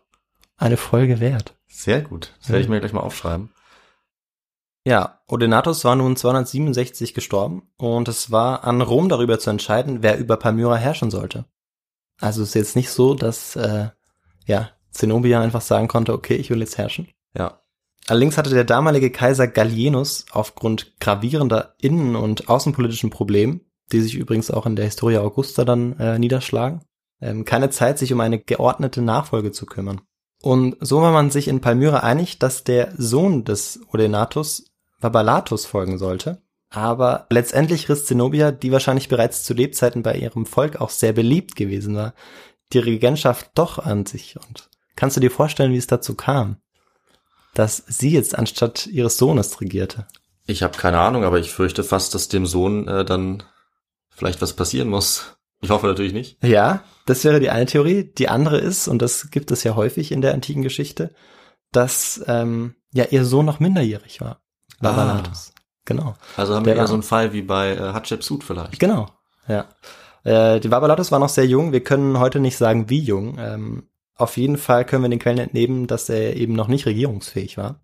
[0.57, 1.55] eine Folge wert.
[1.67, 2.33] Sehr gut.
[2.39, 3.51] Das werde ich mir gleich mal aufschreiben.
[4.85, 10.17] Ja, Odenathus war nun 267 gestorben und es war an Rom darüber zu entscheiden, wer
[10.17, 11.45] über Palmyra herrschen sollte.
[12.19, 13.89] Also es ist jetzt nicht so, dass äh,
[14.45, 17.09] ja Zenobia einfach sagen konnte, okay, ich will jetzt herrschen.
[17.37, 17.61] Ja.
[18.07, 24.49] Allerdings hatte der damalige Kaiser Gallienus aufgrund gravierender innen- und außenpolitischen Problemen, die sich übrigens
[24.49, 26.81] auch in der Historia Augusta dann äh, niederschlagen,
[27.21, 30.01] ähm, keine Zeit, sich um eine geordnete Nachfolge zu kümmern.
[30.41, 34.65] Und so war man sich in Palmyra einig, dass der Sohn des Odenathus
[34.99, 36.41] Vabalatus folgen sollte.
[36.69, 41.55] Aber letztendlich riss Zenobia, die wahrscheinlich bereits zu Lebzeiten bei ihrem Volk auch sehr beliebt
[41.55, 42.13] gewesen war,
[42.73, 44.35] die Regentschaft doch an sich.
[44.35, 46.57] Und kannst du dir vorstellen, wie es dazu kam?
[47.57, 50.05] dass sie jetzt anstatt ihres Sohnes regierte.
[50.45, 53.43] Ich habe keine Ahnung, aber ich fürchte fast, dass dem Sohn äh, dann
[54.09, 55.36] vielleicht was passieren muss.
[55.61, 56.43] Ich hoffe natürlich nicht.
[56.43, 58.03] Ja, das wäre die eine Theorie.
[58.03, 61.13] Die andere ist, und das gibt es ja häufig in der antiken Geschichte,
[61.71, 64.41] dass ähm, ja ihr Sohn noch minderjährig war.
[64.79, 65.53] Vavalatus.
[65.85, 66.15] Genau.
[66.35, 68.79] Also haben Der wir war- so einen Fall wie bei äh, Hatschepsut vielleicht.
[68.79, 69.07] Genau.
[69.47, 69.65] Ja.
[70.23, 71.71] Äh, die Vavalatus war noch sehr jung.
[71.71, 73.37] Wir können heute nicht sagen, wie jung.
[73.39, 77.57] Ähm, auf jeden Fall können wir den Quellen entnehmen, dass er eben noch nicht regierungsfähig
[77.57, 77.81] war.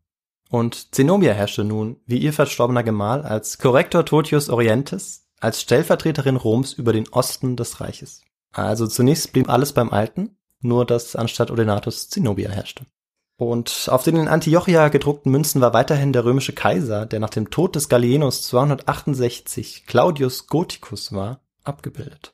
[0.50, 6.74] Und Zenobia herrschte nun, wie ihr verstorbener Gemahl, als Corrector Totius Orientis, als Stellvertreterin Roms
[6.74, 8.22] über den Osten des Reiches.
[8.54, 12.86] Also zunächst blieb alles beim Alten, nur dass anstatt Odenatus Zenobia herrschte.
[13.38, 17.50] Und auf den in Antiochia gedruckten Münzen war weiterhin der römische Kaiser, der nach dem
[17.50, 22.34] Tod des Gallienus 268 Claudius Gothicus war, abgebildet.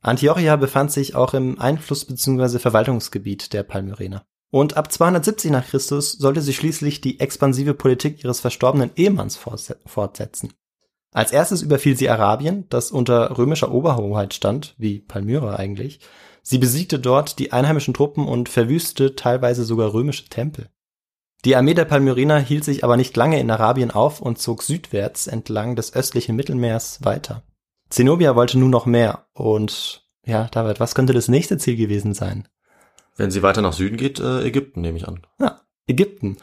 [0.00, 2.58] Antiochia befand sich auch im Einfluss- bzw.
[2.58, 4.24] Verwaltungsgebiet der Palmyrener.
[4.50, 9.76] Und ab 270 nach Christus sollte sie schließlich die expansive Politik ihres verstorbenen Ehemanns fortse-
[9.84, 10.54] fortsetzen.
[11.12, 16.00] Als erstes überfiel sie Arabien, das unter römischer Oberhoheit stand, wie Palmyra eigentlich.
[16.42, 20.68] Sie besiegte dort die einheimischen Truppen und verwüste teilweise sogar römische Tempel.
[21.44, 25.26] Die Armee der Palmyrener hielt sich aber nicht lange in Arabien auf und zog südwärts
[25.26, 27.42] entlang des östlichen Mittelmeers weiter.
[27.88, 32.46] Zenobia wollte nun noch mehr und ja, David, was könnte das nächste Ziel gewesen sein?
[33.16, 35.26] Wenn sie weiter nach Süden geht, äh, Ägypten nehme ich an.
[35.40, 36.36] Ja, Ägypten.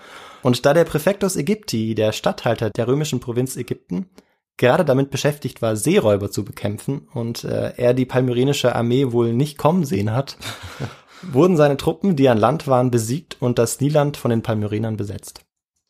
[0.43, 4.09] Und da der Präfectus Ägypti, der Statthalter der römischen Provinz Ägypten,
[4.57, 9.57] gerade damit beschäftigt war, Seeräuber zu bekämpfen und äh, er die palmyrenische Armee wohl nicht
[9.57, 10.37] kommen sehen hat,
[11.21, 15.41] wurden seine Truppen, die an Land waren, besiegt und das Nieland von den Palmyrenern besetzt.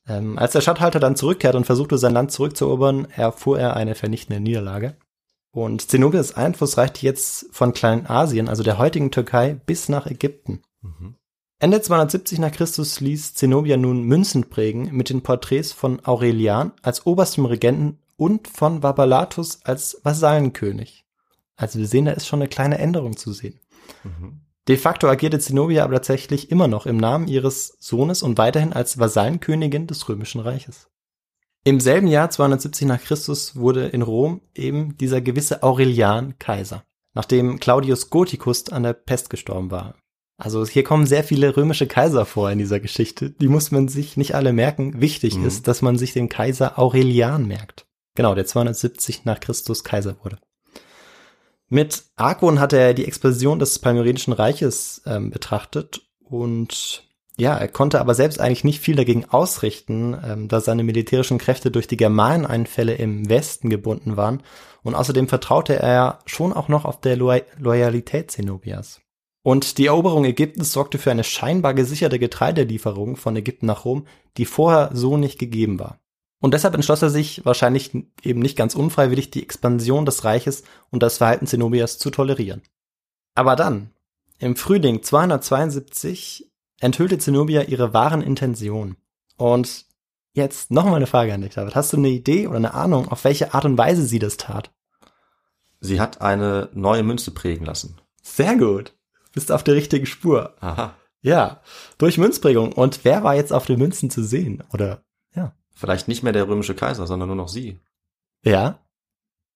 [0.08, 4.41] Ähm, als der Statthalter dann zurückkehrt und versuchte, sein Land zurückzuerobern, erfuhr er eine vernichtende
[4.41, 4.95] Niederlage.
[5.51, 10.62] Und Zenobias Einfluss reichte jetzt von Kleinasien, also der heutigen Türkei, bis nach Ägypten.
[11.60, 17.08] Ende 270 nach Christus ließ Zenobia nun Münzen prägen mit den Porträts von Aurelian als
[17.08, 21.06] oberstem Regenten und von Vabalatus als Vasallenkönig.
[21.56, 23.60] Also wir sehen, da ist schon eine kleine Änderung zu sehen.
[24.67, 28.99] De facto agierte Zenobia aber tatsächlich immer noch im Namen ihres Sohnes und weiterhin als
[28.99, 30.89] Vasallenkönigin des Römischen Reiches.
[31.63, 37.60] Im selben Jahr 270 nach Christus wurde in Rom eben dieser gewisse Aurelian Kaiser, nachdem
[37.60, 39.95] Claudius Gothicus an der Pest gestorben war.
[40.38, 43.32] Also hier kommen sehr viele römische Kaiser vor in dieser Geschichte.
[43.32, 45.01] Die muss man sich nicht alle merken.
[45.01, 45.45] Wichtig Mhm.
[45.47, 47.87] ist, dass man sich den Kaiser Aurelian merkt.
[48.17, 50.39] Genau, der 270 nach Christus Kaiser wurde.
[51.69, 57.03] Mit Argwohn hat er die Expansion des Palmyrenischen Reiches ähm, betrachtet und
[57.38, 61.69] ja, er konnte aber selbst eigentlich nicht viel dagegen ausrichten, ähm, da seine militärischen Kräfte
[61.69, 64.41] durch die Germaneneinfälle im Westen gebunden waren
[64.82, 68.99] und außerdem vertraute er schon auch noch auf der Lo Loyalität Zenobias.
[69.43, 74.45] Und die Eroberung Ägyptens sorgte für eine scheinbar gesicherte Getreidelieferung von Ägypten nach Rom, die
[74.45, 75.99] vorher so nicht gegeben war.
[76.39, 81.02] Und deshalb entschloss er sich, wahrscheinlich eben nicht ganz unfreiwillig, die Expansion des Reiches und
[81.02, 82.62] das Verhalten Zenobias zu tolerieren.
[83.34, 83.91] Aber dann,
[84.39, 88.97] im Frühling 272, enthüllte Zenobia ihre wahren Intentionen.
[89.36, 89.86] Und
[90.34, 91.76] jetzt nochmal eine Frage an dich, David.
[91.76, 94.71] Hast du eine Idee oder eine Ahnung, auf welche Art und Weise sie das tat?
[95.80, 98.00] Sie hat eine neue Münze prägen lassen.
[98.21, 98.93] Sehr gut.
[99.34, 100.56] Bist auf der richtigen Spur.
[100.60, 100.95] Aha.
[101.21, 101.62] Ja,
[101.97, 102.73] durch Münzprägung.
[102.73, 104.63] Und wer war jetzt auf den Münzen zu sehen?
[104.71, 105.04] Oder.
[105.77, 107.79] Vielleicht nicht mehr der römische Kaiser, sondern nur noch sie.
[108.43, 108.79] Ja.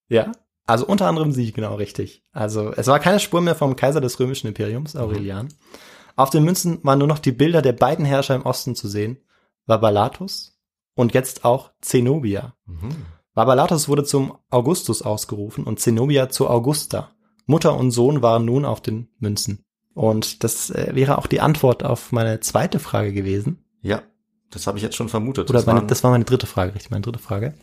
[0.08, 0.32] Ja.
[0.68, 2.24] Also unter anderem sie, genau richtig.
[2.32, 5.50] Also es war keine Spur mehr vom Kaiser des römischen Imperiums, Aurelian.
[6.16, 9.18] Auf den Münzen waren nur noch die Bilder der beiden Herrscher im Osten zu sehen.
[9.66, 10.60] Vaballatus
[10.94, 12.54] und jetzt auch Zenobia.
[12.68, 12.96] Mhm.
[13.34, 17.10] Vaballatus wurde zum Augustus ausgerufen und Zenobia zur Augusta.
[17.48, 19.66] Mutter und Sohn waren nun auf den Münzen.
[19.96, 23.66] Und das äh, wäre auch die Antwort auf meine zweite Frage gewesen.
[23.82, 24.04] Ja,
[24.52, 25.50] das habe ich jetzt schon vermutet.
[25.50, 27.54] Oder das, meine, waren, das war meine dritte Frage, richtig, meine dritte Frage.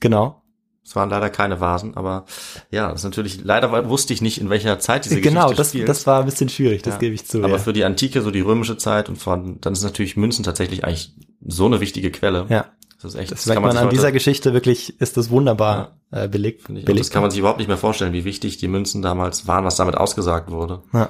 [0.00, 0.42] Genau.
[0.84, 2.24] das waren leider keine Vasen, aber
[2.70, 5.68] ja, das ist natürlich, leider wusste ich nicht, in welcher Zeit diese genau, Geschichte das,
[5.70, 5.88] spielt.
[5.88, 6.98] das war ein bisschen schwierig, das Ja.
[7.00, 7.38] gebe ich zu.
[7.38, 7.58] aber ja.
[7.58, 11.12] für die Antike, so die römische Zeit und von, dann ist natürlich Münzen tatsächlich eigentlich
[11.44, 12.46] so eine wichtige Quelle.
[12.48, 12.66] ja,
[13.02, 15.96] Das ist echt, das merkt man sich an heute- dieser Geschichte wirklich, ist das wunderbar
[16.12, 16.62] äh, belegt.
[16.62, 17.06] finde ich, belegt.
[17.06, 19.74] das kann man sich überhaupt nicht mehr vorstellen, wie wichtig die Münzen damals waren, was
[19.76, 20.82] damit ausgesagt wurde.
[20.92, 21.08] Ja.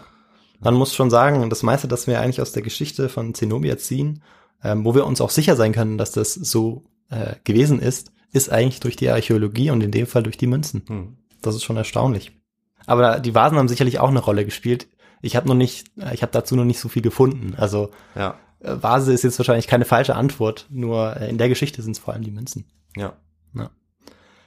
[0.60, 4.22] Man muss schon sagen, das meiste, das wir eigentlich aus der Geschichte von Zenobia ziehen,
[4.62, 8.50] ähm, wo wir uns auch sicher sein können, dass das so äh, gewesen ist, ist
[8.50, 10.82] eigentlich durch die Archäologie und in dem Fall durch die Münzen.
[10.86, 11.16] Hm.
[11.42, 12.32] Das ist schon erstaunlich.
[12.86, 14.88] Aber die Vasen haben sicherlich auch eine Rolle gespielt.
[15.22, 17.54] Ich habe noch nicht, äh, ich habe dazu noch nicht so viel gefunden.
[17.56, 21.82] Also Ja, äh, Vase ist jetzt wahrscheinlich keine falsche Antwort, nur äh, in der Geschichte
[21.82, 22.66] sind es vor allem die Münzen.
[23.54, 23.70] ja.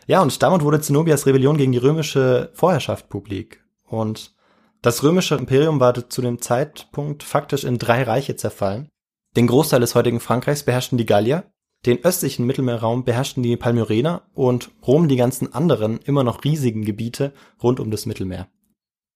[0.07, 3.63] Ja, und damit wurde Zenobias Rebellion gegen die römische Vorherrschaft publik.
[3.83, 4.33] Und
[4.81, 8.89] das römische Imperium war zu dem Zeitpunkt faktisch in drei Reiche zerfallen.
[9.35, 11.43] Den Großteil des heutigen Frankreichs beherrschten die Gallier,
[11.85, 17.33] den östlichen Mittelmeerraum beherrschten die Palmyrener und Rom die ganzen anderen, immer noch riesigen Gebiete
[17.63, 18.49] rund um das Mittelmeer.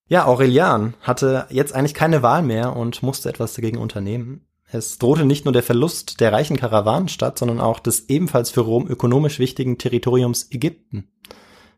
[0.08, 4.46] Ja, Aurelian hatte jetzt eigentlich keine Wahl mehr und musste etwas dagegen unternehmen.
[4.72, 8.88] Es drohte nicht nur der Verlust der reichen Karawanenstadt, sondern auch des ebenfalls für Rom
[8.88, 11.10] ökonomisch wichtigen Territoriums Ägypten.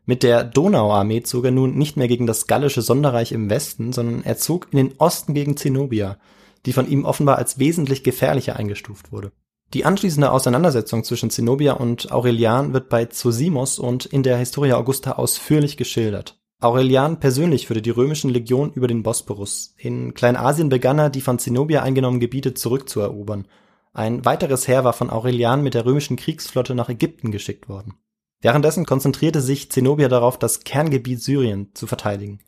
[0.04, 4.22] Mit der Donauarmee zog er nun nicht mehr gegen das gallische Sonderreich im Westen, sondern
[4.22, 6.16] er zog in den Osten gegen Zenobia,
[6.64, 9.32] die von ihm offenbar als wesentlich gefährlicher eingestuft wurde.
[9.74, 15.12] Die anschließende Auseinandersetzung zwischen Zenobia und Aurelian wird bei Zosimos und in der Historia Augusta
[15.12, 16.38] ausführlich geschildert.
[16.60, 19.74] Aurelian persönlich führte die römischen Legionen über den Bosporus.
[19.76, 23.46] In Kleinasien begann er, die von Zenobia eingenommenen Gebiete zurückzuerobern.
[23.92, 27.94] Ein weiteres Heer war von Aurelian mit der römischen Kriegsflotte nach Ägypten geschickt worden.
[28.40, 32.38] Währenddessen konzentrierte sich Zenobia darauf, das Kerngebiet Syrien zu verteidigen.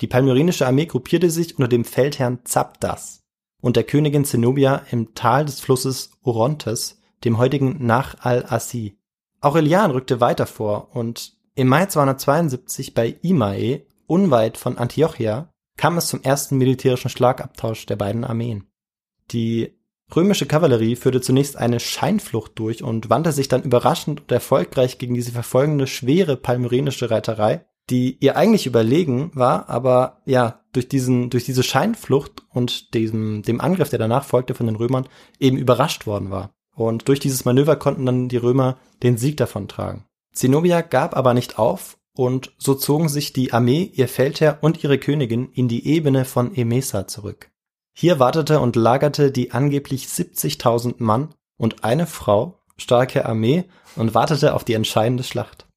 [0.00, 3.17] Die palmyrenische Armee gruppierte sich unter dem Feldherrn Zabdas
[3.60, 8.96] und der Königin Zenobia im Tal des Flusses Orontes, dem heutigen Nach al-Assi.
[9.40, 16.06] Aurelian rückte weiter vor und im Mai 272 bei Imae, unweit von Antiochia, kam es
[16.06, 18.66] zum ersten militärischen Schlagabtausch der beiden Armeen.
[19.30, 19.76] Die
[20.14, 25.14] römische Kavallerie führte zunächst eine Scheinflucht durch und wandte sich dann überraschend und erfolgreich gegen
[25.14, 31.44] diese verfolgende schwere palmyrenische Reiterei, die ihr eigentlich überlegen war, aber ja, durch diesen, durch
[31.44, 36.30] diese Scheinflucht und diesem, dem Angriff, der danach folgte von den Römern, eben überrascht worden
[36.30, 36.50] war.
[36.74, 40.04] Und durch dieses Manöver konnten dann die Römer den Sieg davontragen.
[40.32, 44.98] Zenobia gab aber nicht auf und so zogen sich die Armee, ihr Feldherr und ihre
[44.98, 47.50] Königin in die Ebene von Emesa zurück.
[47.94, 53.64] Hier wartete und lagerte die angeblich 70.000 Mann und eine Frau starke Armee
[53.96, 55.67] und wartete auf die entscheidende Schlacht.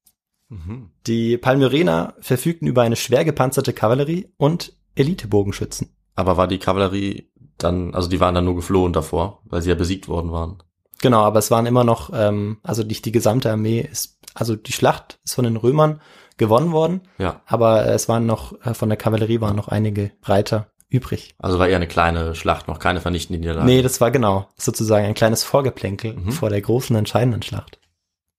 [0.52, 0.90] Mhm.
[1.06, 5.88] Die Palmyrener verfügten über eine schwer gepanzerte Kavallerie und Elitebogenschützen.
[6.14, 9.74] Aber war die Kavallerie dann, also die waren dann nur geflohen davor, weil sie ja
[9.76, 10.62] besiegt worden waren.
[11.00, 14.72] Genau, aber es waren immer noch, ähm, also nicht die gesamte Armee ist, also die
[14.72, 16.00] Schlacht ist von den Römern
[16.36, 17.42] gewonnen worden, Ja.
[17.46, 21.34] aber es waren noch, äh, von der Kavallerie waren noch einige Reiter übrig.
[21.38, 23.66] Also war eher eine kleine Schlacht, noch keine vernichtende Niederlage.
[23.66, 26.32] Nee, das war genau sozusagen ein kleines Vorgeplänkel Mhm.
[26.32, 27.80] vor der großen entscheidenden Schlacht.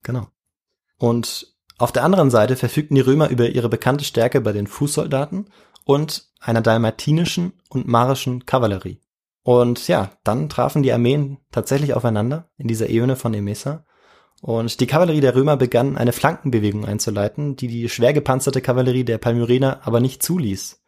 [0.03, 0.27] Genau.
[0.99, 5.49] Und auf der anderen Seite verfügten die Römer über ihre bekannte Stärke bei den Fußsoldaten
[5.85, 8.99] und einer dalmatinischen und marischen Kavallerie.
[9.43, 13.85] Und ja, dann trafen die Armeen tatsächlich aufeinander in dieser Ebene von Emesa.
[14.41, 19.17] Und die Kavallerie der Römer begann eine Flankenbewegung einzuleiten, die die schwer gepanzerte Kavallerie der
[19.17, 20.81] Palmyriner aber nicht zuließ.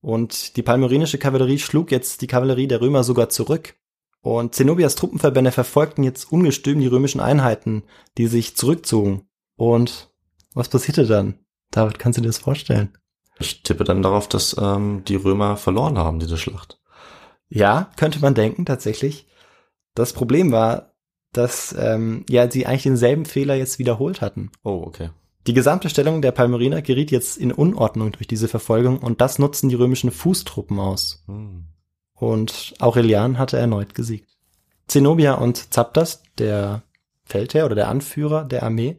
[0.00, 3.74] Und die palmyrinische Kavallerie schlug jetzt die Kavallerie der Römer sogar zurück.
[4.20, 7.84] Und Zenobias Truppenverbände verfolgten jetzt ungestüm die römischen Einheiten,
[8.18, 9.28] die sich zurückzogen.
[9.56, 10.13] Und
[10.54, 11.38] was passierte dann?
[11.70, 12.96] David, kannst du dir das vorstellen?
[13.38, 16.80] Ich tippe dann darauf, dass ähm, die Römer verloren haben, diese Schlacht.
[17.48, 19.26] Ja, könnte man denken, tatsächlich.
[19.94, 20.92] Das Problem war,
[21.32, 24.50] dass ähm, ja sie eigentlich denselben Fehler jetzt wiederholt hatten.
[24.62, 25.10] Oh, okay.
[25.46, 29.68] Die gesamte Stellung der Palmyriner geriet jetzt in Unordnung durch diese Verfolgung und das nutzten
[29.68, 31.22] die römischen Fußtruppen aus.
[31.26, 31.66] Hm.
[32.14, 34.30] Und Aurelian hatte erneut gesiegt.
[34.86, 36.82] Zenobia und Zapdas, der
[37.24, 38.98] Feldherr oder der Anführer der Armee,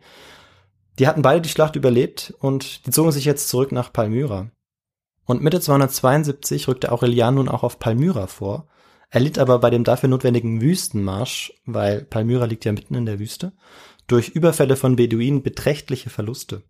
[0.99, 4.51] die hatten beide die Schlacht überlebt und die zogen sich jetzt zurück nach Palmyra.
[5.25, 8.67] Und Mitte 272 rückte Aurelian nun auch auf Palmyra vor,
[9.09, 13.53] erlitt aber bei dem dafür notwendigen Wüstenmarsch, weil Palmyra liegt ja mitten in der Wüste,
[14.07, 16.63] durch Überfälle von Beduinen beträchtliche Verluste.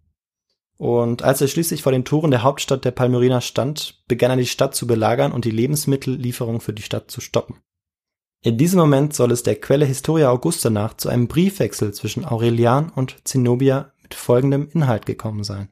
[0.78, 4.46] Und als er schließlich vor den Toren der Hauptstadt der Palmyriner stand, begann er die
[4.46, 7.62] Stadt zu belagern und die Lebensmittellieferung für die Stadt zu stoppen.
[8.42, 12.90] In diesem Moment soll es der Quelle Historia Augusta nach zu einem Briefwechsel zwischen Aurelian
[12.90, 15.70] und Zenobia mit folgendem Inhalt gekommen sein.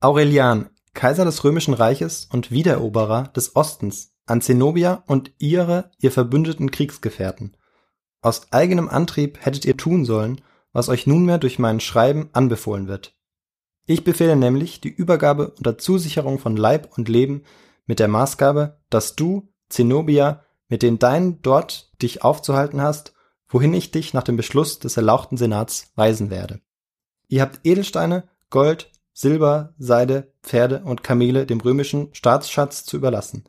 [0.00, 6.70] Aurelian, Kaiser des Römischen Reiches und Wiedereroberer des Ostens, an Zenobia und ihre, ihr verbündeten
[6.70, 7.54] Kriegsgefährten.
[8.22, 10.40] Aus eigenem Antrieb hättet ihr tun sollen,
[10.72, 13.14] was euch nunmehr durch mein Schreiben anbefohlen wird.
[13.84, 17.42] Ich befehle nämlich die Übergabe unter Zusicherung von Leib und Leben
[17.84, 23.12] mit der Maßgabe, dass du, Zenobia, mit den deinen dort dich aufzuhalten hast,
[23.48, 26.62] wohin ich dich nach dem Beschluss des erlauchten Senats weisen werde.
[27.28, 33.44] Ihr habt Edelsteine, Gold, Silber, Seide, Pferde und Kamele dem römischen Staatsschatz zu überlassen.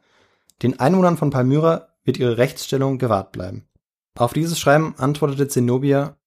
[0.64, 3.68] Den Einwohnern von Palmyra wird ihre Rechtsstellung gewahrt bleiben.
[4.16, 6.18] Auf dieses Schreiben antwortete Zenobia,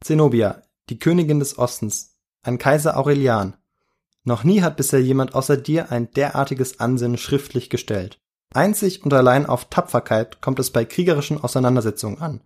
[0.00, 3.56] Zenobia, die Königin des Ostens, ein Kaiser Aurelian.
[4.22, 8.20] Noch nie hat bisher jemand außer dir ein derartiges Ansinnen schriftlich gestellt.
[8.54, 12.42] Einzig und allein auf Tapferkeit kommt es bei kriegerischen Auseinandersetzungen an.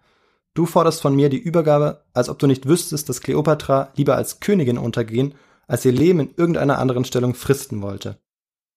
[0.54, 4.40] Du forderst von mir die Übergabe, als ob du nicht wüsstest, dass Kleopatra lieber als
[4.40, 5.34] Königin untergehen,
[5.66, 8.18] als ihr Leben in irgendeiner anderen Stellung fristen wollte.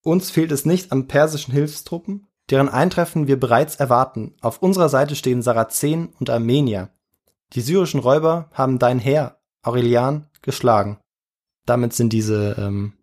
[0.02, 4.36] Uns fehlt es nicht an persischen Hilfstruppen, deren Eintreffen wir bereits erwarten.
[4.40, 6.92] Auf unserer Seite stehen Sarazenen und Armenier.
[7.54, 11.00] Die syrischen Räuber haben dein Heer, Aurelian, geschlagen.
[11.66, 12.94] Damit sind diese, ähm,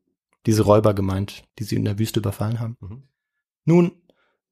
[0.47, 2.77] diese Räuber gemeint, die sie in der Wüste überfallen haben.
[2.81, 3.03] Mhm.
[3.65, 3.93] Nun,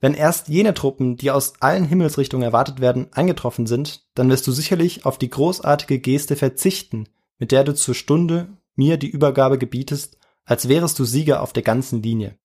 [0.00, 4.52] wenn erst jene Truppen, die aus allen Himmelsrichtungen erwartet werden, eingetroffen sind, dann wirst du
[4.52, 7.08] sicherlich auf die großartige Geste verzichten,
[7.38, 11.62] mit der du zur Stunde mir die Übergabe gebietest, als wärest du Sieger auf der
[11.62, 12.38] ganzen Linie.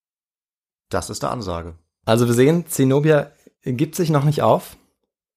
[0.90, 1.76] Das ist der Ansage.
[2.06, 3.32] Also wir sehen, Zenobia
[3.64, 4.78] gibt sich noch nicht auf.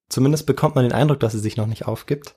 [0.09, 2.37] Zumindest bekommt man den Eindruck, dass sie sich noch nicht aufgibt.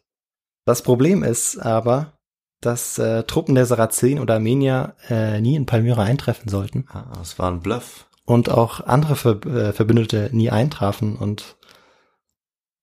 [0.66, 2.14] Das Problem ist aber,
[2.62, 7.40] dass äh, Truppen der Sarazenen oder Armenier äh, nie in Palmyra eintreffen sollten Ah, es
[7.40, 8.08] war ein Bluff.
[8.26, 9.14] Und auch andere
[9.48, 11.58] äh, Verbündete nie eintrafen und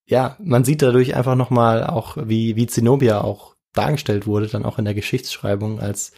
[0.07, 4.79] ja, man sieht dadurch einfach nochmal auch, wie, wie Zenobia auch dargestellt wurde, dann auch
[4.79, 6.13] in der Geschichtsschreibung als,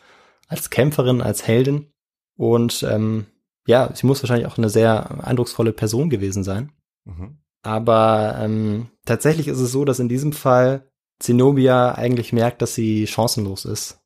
[0.46, 1.92] als Kämpferin, als Heldin
[2.36, 3.26] und ähm,
[3.66, 6.72] ja, sie muss wahrscheinlich auch eine sehr eindrucksvolle Person gewesen sein.
[7.04, 7.38] Mhm.
[7.62, 13.06] Aber ähm, tatsächlich ist es so, dass in diesem Fall Zenobia eigentlich merkt, dass sie
[13.06, 14.00] chancenlos ist.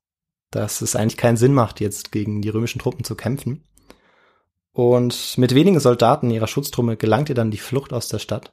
[0.50, 3.64] Dass es eigentlich keinen Sinn macht, jetzt gegen die römischen Truppen zu kämpfen.
[4.74, 8.52] Und mit wenigen Soldaten ihrer Schutztruppe gelangt ihr dann die Flucht aus der Stadt.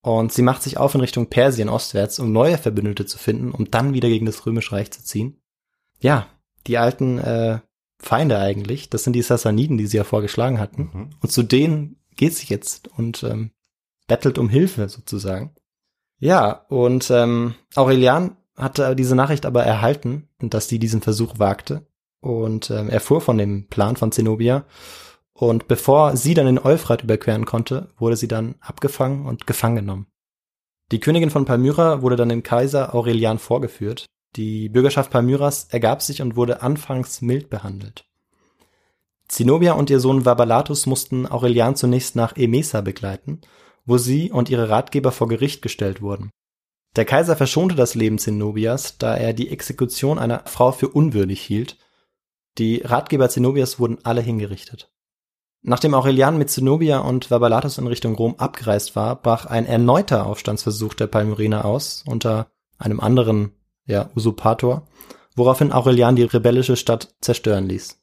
[0.00, 3.68] Und sie macht sich auf in Richtung Persien ostwärts, um neue Verbündete zu finden, um
[3.68, 5.42] dann wieder gegen das Römische Reich zu ziehen.
[5.98, 6.28] Ja,
[6.68, 7.58] die alten äh,
[7.98, 10.90] Feinde eigentlich, das sind die Sassaniden, die sie ja vorgeschlagen hatten.
[10.92, 11.10] Mhm.
[11.20, 13.50] Und zu denen geht sie jetzt und ähm,
[14.06, 15.56] bettelt um Hilfe sozusagen.
[16.20, 21.88] Ja, und ähm, Aurelian hatte diese Nachricht aber erhalten, dass sie diesen Versuch wagte
[22.20, 24.64] und ähm, erfuhr von dem Plan von Zenobia.
[25.38, 30.06] Und bevor sie dann den Euphrat überqueren konnte, wurde sie dann abgefangen und gefangen genommen.
[30.92, 34.06] Die Königin von Palmyra wurde dann dem Kaiser Aurelian vorgeführt.
[34.36, 38.06] Die Bürgerschaft Palmyras ergab sich und wurde anfangs mild behandelt.
[39.28, 43.42] Zenobia und ihr Sohn Vabalatus mussten Aurelian zunächst nach Emesa begleiten,
[43.84, 46.30] wo sie und ihre Ratgeber vor Gericht gestellt wurden.
[46.94, 51.76] Der Kaiser verschonte das Leben Zenobias, da er die Exekution einer Frau für unwürdig hielt.
[52.56, 54.88] Die Ratgeber Zenobias wurden alle hingerichtet.
[55.68, 60.94] Nachdem Aurelian mit Zenobia und Vaballatus in Richtung Rom abgereist war, brach ein erneuter Aufstandsversuch
[60.94, 62.46] der Palmyriner aus, unter
[62.78, 63.50] einem anderen
[63.84, 64.86] ja, Usurpator,
[65.34, 68.00] woraufhin Aurelian die rebellische Stadt zerstören ließ.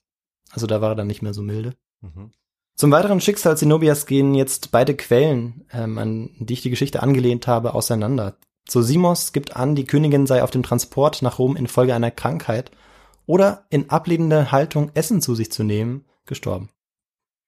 [0.52, 1.74] Also da war er dann nicht mehr so milde.
[2.02, 2.32] Mhm.
[2.76, 7.48] Zum weiteren Schicksal Zenobias gehen jetzt beide Quellen, ähm, an die ich die Geschichte angelehnt
[7.48, 8.36] habe, auseinander.
[8.68, 12.72] Sosimos gibt an, die Königin sei auf dem Transport nach Rom infolge einer Krankheit
[13.26, 16.68] oder in ablehnender Haltung Essen zu sich zu nehmen, gestorben.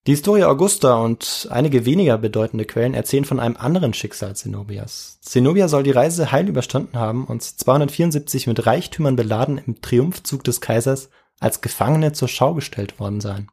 [0.08, 5.18] Die Historia Augusta und einige weniger bedeutende Quellen erzählen von einem anderen Schicksal Zenobias.
[5.22, 10.62] Zenobia soll die Reise heil überstanden haben und 274 mit Reichtümern beladen im Triumphzug des
[10.62, 13.50] Kaisers als Gefangene zur Schau gestellt worden sein.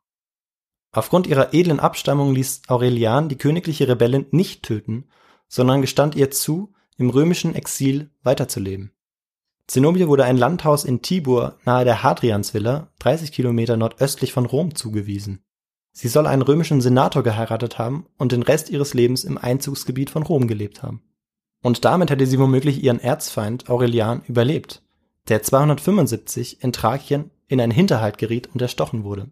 [0.94, 5.08] Aufgrund ihrer edlen Abstammung ließ Aurelian die königliche Rebellin nicht töten,
[5.48, 8.92] sondern gestand ihr zu, im römischen Exil weiterzuleben.
[9.68, 15.42] Zenobia wurde ein Landhaus in Tibur nahe der Hadriansvilla, 30 Kilometer nordöstlich von Rom, zugewiesen.
[15.92, 20.22] Sie soll einen römischen Senator geheiratet haben und den Rest ihres Lebens im Einzugsgebiet von
[20.22, 21.02] Rom gelebt haben.
[21.62, 24.82] Und damit hätte sie womöglich ihren Erzfeind Aurelian überlebt,
[25.28, 29.30] der 275 in Thrakien in einen Hinterhalt geriet und erstochen wurde.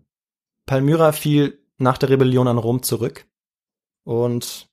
[0.66, 3.26] Palmyra fiel nach der Rebellion an Rom zurück
[4.04, 4.68] und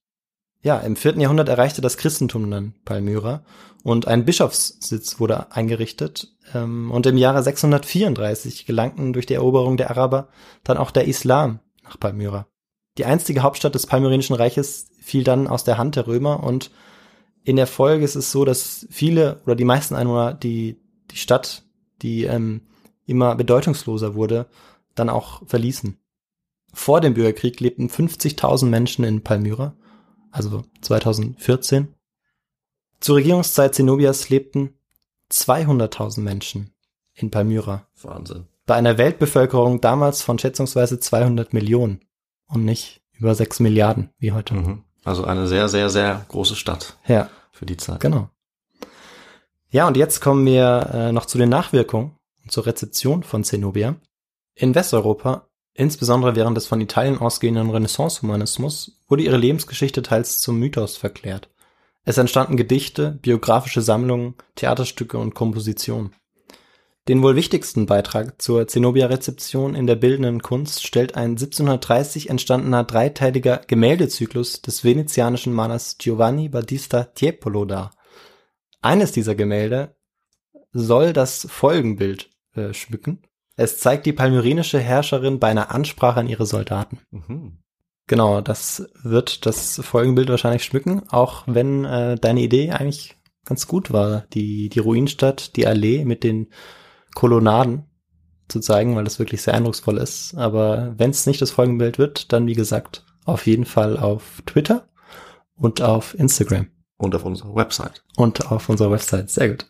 [0.61, 3.43] ja, im vierten Jahrhundert erreichte das Christentum dann Palmyra
[3.83, 6.35] und ein Bischofssitz wurde eingerichtet.
[6.53, 10.27] Ähm, und im Jahre 634 gelangten durch die Eroberung der Araber
[10.63, 12.47] dann auch der Islam nach Palmyra.
[12.97, 16.71] Die einstige Hauptstadt des Palmyrenischen Reiches fiel dann aus der Hand der Römer und
[17.43, 20.81] in der Folge ist es so, dass viele oder die meisten Einwohner die,
[21.11, 21.63] die Stadt,
[22.01, 22.61] die ähm,
[23.05, 24.47] immer bedeutungsloser wurde,
[24.95, 25.97] dann auch verließen.
[26.73, 29.75] Vor dem Bürgerkrieg lebten 50.000 Menschen in Palmyra,
[30.31, 31.93] also 2014.
[32.99, 34.73] Zur Regierungszeit Zenobias lebten
[35.31, 36.73] 200.000 Menschen
[37.13, 37.87] in Palmyra.
[38.01, 38.47] Wahnsinn.
[38.67, 42.01] Bei einer Weltbevölkerung damals von schätzungsweise 200 Millionen
[42.47, 44.53] und nicht über 6 Milliarden wie heute.
[44.53, 44.83] Mhm.
[45.05, 46.97] Also eine sehr, sehr, sehr große Stadt.
[47.07, 47.29] Ja.
[47.51, 48.01] Für die Zeit.
[48.01, 48.29] Genau.
[49.69, 53.95] Ja, und jetzt kommen wir äh, noch zu den Nachwirkungen und zur Rezeption von Zenobia.
[54.53, 60.97] In Westeuropa, insbesondere während des von Italien ausgehenden Renaissance-Humanismus, wurde ihre Lebensgeschichte teils zum Mythos
[60.97, 61.49] verklärt.
[62.03, 66.13] Es entstanden Gedichte, biografische Sammlungen, Theaterstücke und Kompositionen.
[67.07, 73.61] Den wohl wichtigsten Beitrag zur Zenobia-Rezeption in der bildenden Kunst stellt ein 1730 entstandener dreiteiliger
[73.65, 77.91] Gemäldezyklus des venezianischen Malers Giovanni Battista Tiepolo dar.
[78.81, 79.95] Eines dieser Gemälde
[80.73, 83.21] soll das Folgenbild äh, schmücken.
[83.55, 86.99] Es zeigt die palmyrenische Herrscherin bei einer Ansprache an ihre Soldaten.
[87.11, 87.59] Mhm.
[88.07, 93.93] Genau, das wird das Folgenbild wahrscheinlich schmücken, auch wenn äh, deine Idee eigentlich ganz gut
[93.93, 96.49] war, die, die Ruinenstadt, die Allee mit den
[97.17, 97.85] Kolonnaden
[98.47, 100.35] zu zeigen, weil das wirklich sehr eindrucksvoll ist.
[100.35, 104.87] Aber wenn es nicht das Folgenbild wird, dann wie gesagt auf jeden Fall auf Twitter
[105.55, 106.67] und auf Instagram.
[106.97, 108.03] Und auf unserer Website.
[108.17, 109.65] Und auf unserer Website, sehr gut.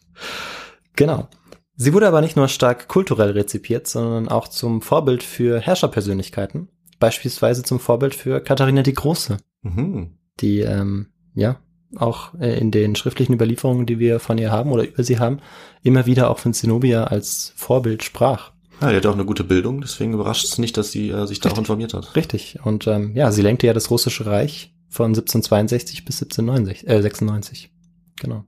[0.97, 1.29] Genau.
[1.77, 6.67] Sie wurde aber nicht nur stark kulturell rezipiert, sondern auch zum Vorbild für Herrscherpersönlichkeiten.
[6.99, 9.37] Beispielsweise zum Vorbild für Katharina die Große.
[9.61, 10.17] Mhm.
[10.41, 11.61] Die, ähm, ja,
[11.95, 15.39] auch äh, in den schriftlichen Überlieferungen, die wir von ihr haben oder über sie haben,
[15.83, 18.51] immer wieder auch von Zenobia als Vorbild sprach.
[18.81, 21.39] Ja, die hat auch eine gute Bildung, deswegen überrascht es nicht, dass sie äh, sich
[21.39, 22.15] da auch informiert hat.
[22.15, 22.59] Richtig.
[22.63, 27.71] Und ähm, ja, sie lenkte ja das russische Reich von 1762 bis 1796, äh, 96.
[28.19, 28.45] Genau.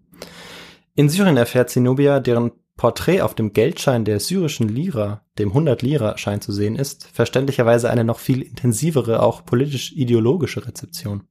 [0.96, 6.18] In Syrien erfährt Zenobia, deren Porträt auf dem Geldschein der syrischen Lira, dem 100 Lira
[6.18, 11.24] Schein zu sehen ist, verständlicherweise eine noch viel intensivere, auch politisch-ideologische Rezeption.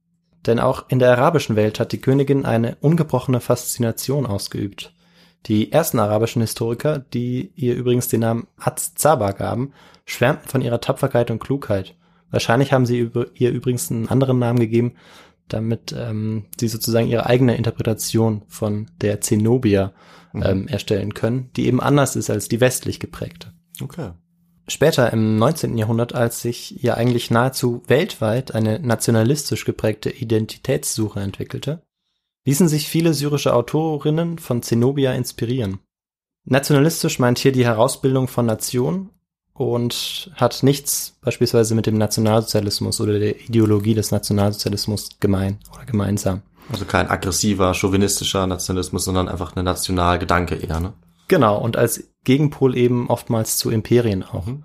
[0.45, 4.93] Denn auch in der arabischen Welt hat die Königin eine ungebrochene Faszination ausgeübt.
[5.45, 9.73] Die ersten arabischen Historiker, die ihr übrigens den Namen Az-Zaba gaben,
[10.05, 11.95] schwärmten von ihrer Tapferkeit und Klugheit.
[12.31, 14.95] Wahrscheinlich haben sie ihr übrigens einen anderen Namen gegeben,
[15.47, 19.93] damit ähm, sie sozusagen ihre eigene Interpretation von der Zenobia
[20.33, 20.43] mhm.
[20.43, 23.53] ähm, erstellen können, die eben anders ist als die westlich geprägte.
[23.81, 24.11] Okay.
[24.69, 25.77] Später im 19.
[25.77, 31.81] Jahrhundert, als sich ja eigentlich nahezu weltweit eine nationalistisch geprägte Identitätssuche entwickelte,
[32.45, 35.79] ließen sich viele syrische Autorinnen von Zenobia inspirieren.
[36.45, 39.09] Nationalistisch meint hier die Herausbildung von Nationen
[39.53, 46.43] und hat nichts beispielsweise mit dem Nationalsozialismus oder der Ideologie des Nationalsozialismus gemein oder gemeinsam.
[46.71, 50.93] Also kein aggressiver, chauvinistischer Nationalismus, sondern einfach ein Nationalgedanke eher, ne?
[51.29, 54.47] Genau, und als Gegenpol eben oftmals zu Imperien auch.
[54.47, 54.63] Mhm.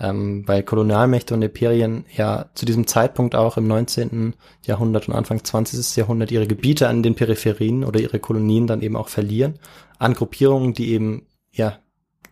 [0.00, 4.34] Ähm, weil Kolonialmächte und Imperien ja zu diesem Zeitpunkt auch im 19.
[4.64, 5.94] Jahrhundert und Anfang 20.
[5.96, 9.60] Jahrhundert ihre Gebiete an den Peripherien oder ihre Kolonien dann eben auch verlieren
[9.98, 11.78] an Gruppierungen, die eben ja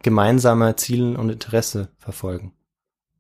[0.03, 2.53] gemeinsame Ziele und Interesse verfolgen.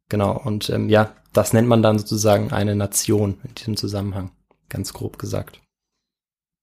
[0.08, 4.32] Genau, und ähm, ja, das nennt man dann sozusagen eine Nation in diesem Zusammenhang,
[4.68, 5.61] ganz grob gesagt.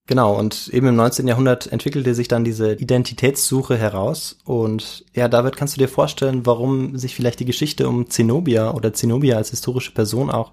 [0.10, 1.28] Genau, und eben im 19.
[1.28, 4.40] Jahrhundert entwickelte sich dann diese Identitätssuche heraus.
[4.44, 8.92] Und ja, David, kannst du dir vorstellen, warum sich vielleicht die Geschichte um Zenobia oder
[8.92, 10.52] Zenobia als historische Person auch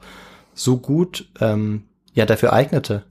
[0.53, 3.05] so gut ähm, ja dafür eignete?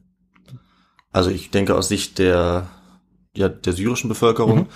[1.12, 2.68] Also ich denke aus Sicht der,
[3.36, 4.68] ja, der syrischen Bevölkerung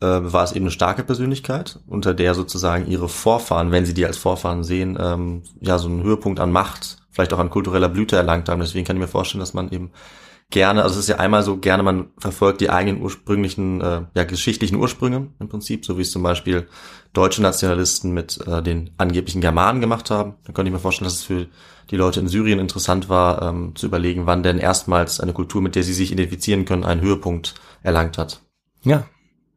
[0.00, 0.06] mhm.
[0.06, 4.04] äh, war es eben eine starke Persönlichkeit, unter der sozusagen ihre Vorfahren, wenn sie die
[4.04, 8.16] als Vorfahren sehen, ähm, ja so einen Höhepunkt an Macht, vielleicht auch an kultureller Blüte
[8.16, 8.60] erlangt haben.
[8.60, 9.92] Deswegen kann ich mir vorstellen, dass man eben
[10.50, 14.24] gerne, also es ist ja einmal so gerne, man verfolgt die eigenen ursprünglichen, äh, ja,
[14.24, 16.68] geschichtlichen Ursprünge im Prinzip, so wie es zum Beispiel
[17.12, 20.34] deutsche Nationalisten mit äh, den angeblichen Germanen gemacht haben.
[20.44, 21.46] Dann könnte ich mir vorstellen, dass es für
[21.90, 25.74] die Leute in Syrien interessant war, ähm, zu überlegen, wann denn erstmals eine Kultur, mit
[25.74, 28.40] der sie sich identifizieren können, einen Höhepunkt erlangt hat.
[28.82, 29.06] Ja,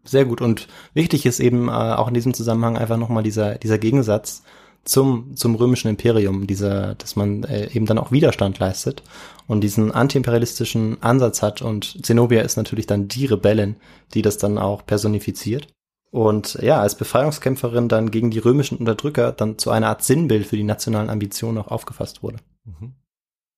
[0.03, 0.41] sehr gut.
[0.41, 4.43] Und wichtig ist eben äh, auch in diesem Zusammenhang einfach nochmal dieser, dieser Gegensatz
[4.84, 9.03] zum, zum römischen Imperium, dieser, dass man äh, eben dann auch Widerstand leistet
[9.47, 11.61] und diesen antiimperialistischen Ansatz hat.
[11.61, 13.75] Und Zenobia ist natürlich dann die Rebellin,
[14.13, 15.67] die das dann auch personifiziert.
[16.11, 20.57] Und ja, als Befreiungskämpferin dann gegen die römischen Unterdrücker dann zu einer Art Sinnbild für
[20.57, 22.38] die nationalen Ambitionen auch aufgefasst wurde.
[22.65, 22.93] Mhm.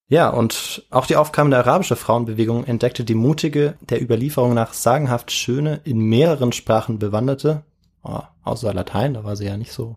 [0.09, 5.79] Ja, und auch die aufkommende arabische Frauenbewegung entdeckte die mutige, der Überlieferung nach sagenhaft schöne,
[5.85, 7.63] in mehreren Sprachen bewanderte,
[8.03, 9.95] oh, außer Latein, da war sie ja nicht so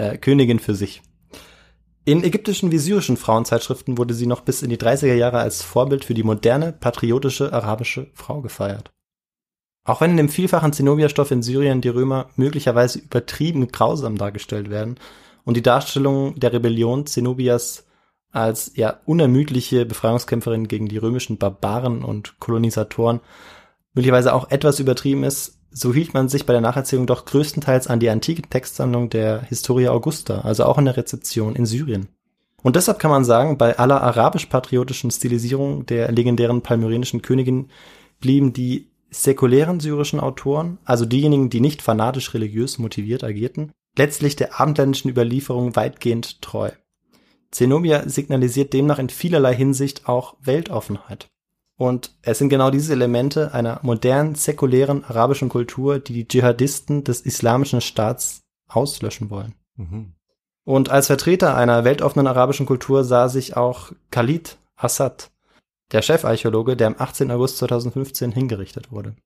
[0.00, 1.02] äh, Königin für sich.
[2.04, 6.04] In ägyptischen wie syrischen Frauenzeitschriften wurde sie noch bis in die 30er Jahre als Vorbild
[6.04, 8.90] für die moderne, patriotische arabische Frau gefeiert.
[9.84, 14.98] Auch wenn in dem vielfachen Zenobia-Stoff in Syrien die Römer möglicherweise übertrieben grausam dargestellt werden
[15.44, 17.86] und die Darstellung der Rebellion Zenobias
[18.30, 23.20] als ja unermüdliche Befreiungskämpferin gegen die römischen Barbaren und Kolonisatoren
[23.92, 28.00] möglicherweise auch etwas übertrieben ist, so hielt man sich bei der Nacherzählung doch größtenteils an
[28.00, 32.08] die antike Textsammlung der Historia Augusta, also auch in der Rezeption in Syrien.
[32.62, 37.70] Und deshalb kann man sagen, bei aller arabisch-patriotischen Stilisierung der legendären palmyrenischen Königin
[38.20, 44.60] blieben die säkulären syrischen Autoren, also diejenigen, die nicht fanatisch religiös motiviert agierten, letztlich der
[44.60, 46.70] abendländischen Überlieferung weitgehend treu.
[47.50, 51.28] Zenobia signalisiert demnach in vielerlei Hinsicht auch Weltoffenheit.
[51.80, 57.22] Und es sind genau diese Elemente einer modernen, säkulären arabischen Kultur, die die Dschihadisten des
[57.22, 59.54] islamischen Staats auslöschen wollen.
[59.76, 60.12] Mhm.
[60.66, 65.30] Und als Vertreter einer weltoffenen arabischen Kultur sah sich auch Khalid Assad,
[65.90, 67.30] der Chefarchäologe, der am 18.
[67.30, 69.16] August 2015 hingerichtet wurde.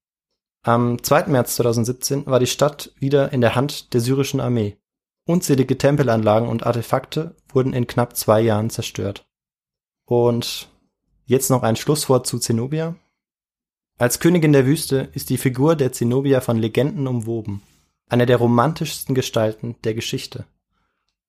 [0.63, 1.27] Am 2.
[1.27, 4.79] März 2017 war die Stadt wieder in der Hand der syrischen Armee.
[5.27, 9.27] Unzählige Tempelanlagen und Artefakte wurden in knapp zwei Jahren zerstört.
[10.07, 10.69] Und
[11.27, 12.97] Jetzt noch ein Schlusswort zu Zenobia.
[13.99, 17.63] Als Königin der Wüste ist die Figur der Zenobia von Legenden umwoben,
[18.09, 20.45] eine der romantischsten Gestalten der Geschichte.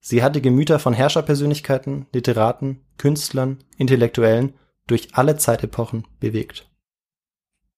[0.01, 4.53] Sie hat die Gemüter von Herrscherpersönlichkeiten, Literaten, Künstlern, Intellektuellen
[4.87, 6.69] durch alle Zeitepochen bewegt.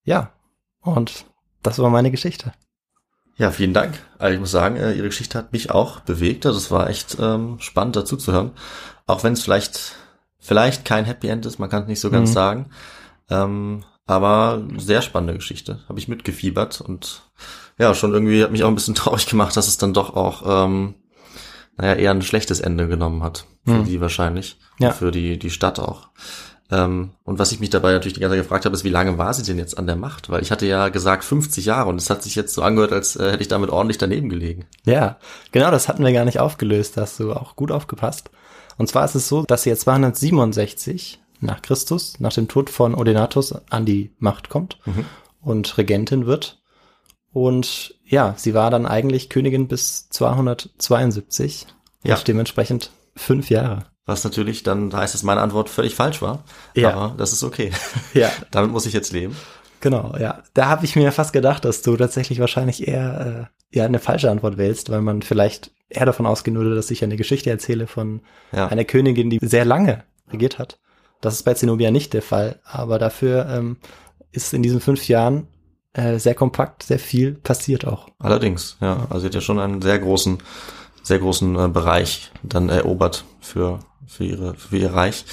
[0.04, 0.34] Ja,
[0.82, 1.26] und
[1.62, 2.54] das war meine Geschichte.
[3.38, 4.00] Ja, vielen Dank.
[4.18, 6.46] Also ich muss sagen, äh, Ihre Geschichte hat mich auch bewegt.
[6.46, 8.52] Also es war echt ähm, spannend dazu zu hören.
[9.06, 9.96] Auch wenn es vielleicht
[10.48, 12.34] vielleicht kein Happy End ist, man kann es nicht so ganz mhm.
[12.34, 12.70] sagen.
[13.30, 15.82] Ähm, aber sehr spannende Geschichte.
[15.90, 17.24] Habe ich mitgefiebert und
[17.78, 20.66] ja, schon irgendwie hat mich auch ein bisschen traurig gemacht, dass es dann doch auch,
[20.66, 20.96] ähm,
[21.76, 23.46] naja, eher ein schlechtes Ende genommen hat.
[23.66, 23.86] Für mhm.
[23.86, 24.58] die wahrscheinlich.
[24.80, 24.92] Ja.
[24.92, 26.10] für die, die Stadt auch.
[26.70, 29.18] Ähm, und was ich mich dabei natürlich die ganze Zeit gefragt habe, ist, wie lange
[29.18, 30.30] war sie denn jetzt an der Macht?
[30.30, 33.16] Weil ich hatte ja gesagt 50 Jahre und es hat sich jetzt so angehört, als
[33.16, 34.66] äh, hätte ich damit ordentlich daneben gelegen.
[34.86, 35.18] Ja,
[35.52, 36.98] genau, das hatten wir gar nicht aufgelöst.
[36.98, 38.30] Da hast du auch gut aufgepasst.
[38.78, 42.96] Und zwar ist es so, dass sie jetzt 267 nach Christus, nach dem Tod von
[42.96, 45.06] Odenatus, an die Macht kommt mhm.
[45.42, 46.62] und Regentin wird.
[47.32, 51.68] Und ja, sie war dann eigentlich Königin bis 272.
[52.04, 52.16] Ja.
[52.16, 53.86] dementsprechend fünf Jahre.
[54.06, 56.44] Was natürlich dann heißt, dass meine Antwort völlig falsch war.
[56.74, 56.94] Ja.
[56.94, 57.72] Aber das ist okay.
[58.14, 58.32] Ja.
[58.52, 59.36] Damit muss ich jetzt leben.
[59.82, 60.42] Genau, ja.
[60.54, 64.32] Da habe ich mir fast gedacht, dass du tatsächlich wahrscheinlich eher äh, ja eine falsche
[64.32, 68.22] Antwort wählst, weil man vielleicht eher davon ausgehen würde, dass ich eine Geschichte erzähle von
[68.52, 68.68] ja.
[68.68, 70.80] einer Königin, die sehr lange regiert hat.
[71.22, 73.78] Das ist bei Zenobia nicht der Fall, aber dafür ähm,
[74.32, 75.48] ist in diesen fünf Jahren
[75.94, 78.10] äh, sehr kompakt, sehr viel passiert auch.
[78.20, 79.08] Allerdings, ja.
[79.10, 80.38] Also sie hat ja schon einen sehr großen,
[81.02, 85.26] sehr großen äh, Bereich dann erobert für, für, ihre, für ihr Reich.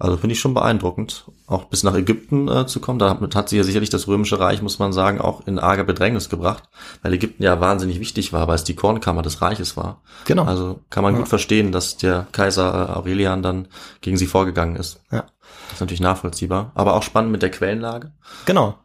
[0.00, 2.98] Also finde ich schon beeindruckend, auch bis nach Ägypten äh, zu kommen.
[2.98, 6.30] Damit hat sie ja sicherlich das Römische Reich, muss man sagen, auch in arge Bedrängnis
[6.30, 6.70] gebracht,
[7.02, 10.00] weil Ägypten ja wahnsinnig wichtig war, weil es die Kornkammer des Reiches war.
[10.24, 10.44] Genau.
[10.44, 11.20] Also kann man ja.
[11.20, 13.68] gut verstehen, dass der Kaiser äh, Aurelian dann
[14.00, 15.02] gegen sie vorgegangen ist.
[15.12, 15.26] Ja.
[15.66, 18.12] Das ist natürlich nachvollziehbar, aber auch spannend mit der Quellenlage.
[18.46, 18.76] Genau.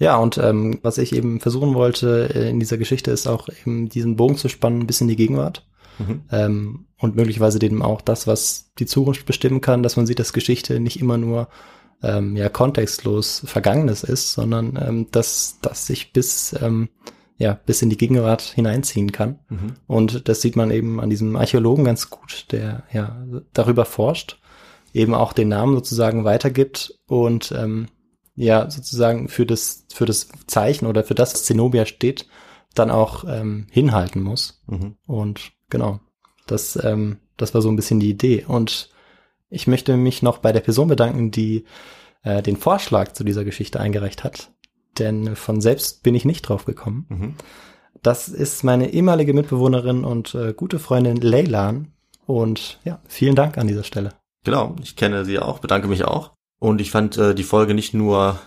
[0.00, 3.88] Ja, und ähm, was ich eben versuchen wollte äh, in dieser Geschichte ist auch eben
[3.88, 5.64] diesen Bogen zu spannen bis in die Gegenwart.
[5.98, 6.22] Mhm.
[6.30, 10.32] ähm, und möglicherweise eben auch das, was die Zukunft bestimmen kann, dass man sieht, dass
[10.32, 11.48] Geschichte nicht immer nur
[12.02, 16.88] ähm, ja kontextlos Vergangenes ist, sondern ähm, dass das sich bis ähm,
[17.36, 19.38] ja bis in die Gegenwart hineinziehen kann.
[19.48, 19.74] Mhm.
[19.86, 24.40] Und das sieht man eben an diesem Archäologen ganz gut, der ja darüber forscht,
[24.92, 27.88] eben auch den Namen sozusagen weitergibt und ähm,
[28.34, 32.28] ja sozusagen für das für das Zeichen oder für das was Zenobia steht,
[32.74, 34.62] dann auch ähm, hinhalten muss.
[34.66, 34.96] Mhm.
[35.06, 36.00] Und genau,
[36.46, 38.44] das ähm, das war so ein bisschen die Idee.
[38.46, 38.90] Und
[39.48, 41.64] ich möchte mich noch bei der Person bedanken, die
[42.22, 44.50] äh, den Vorschlag zu dieser Geschichte eingereicht hat.
[44.98, 47.06] Denn von selbst bin ich nicht drauf gekommen.
[47.08, 47.34] Mhm.
[48.02, 51.92] Das ist meine ehemalige Mitbewohnerin und äh, gute Freundin Leylan.
[52.26, 54.12] Und ja, vielen Dank an dieser Stelle.
[54.44, 56.32] Genau, ich kenne sie auch, bedanke mich auch.
[56.60, 58.38] Und ich fand äh, die Folge nicht nur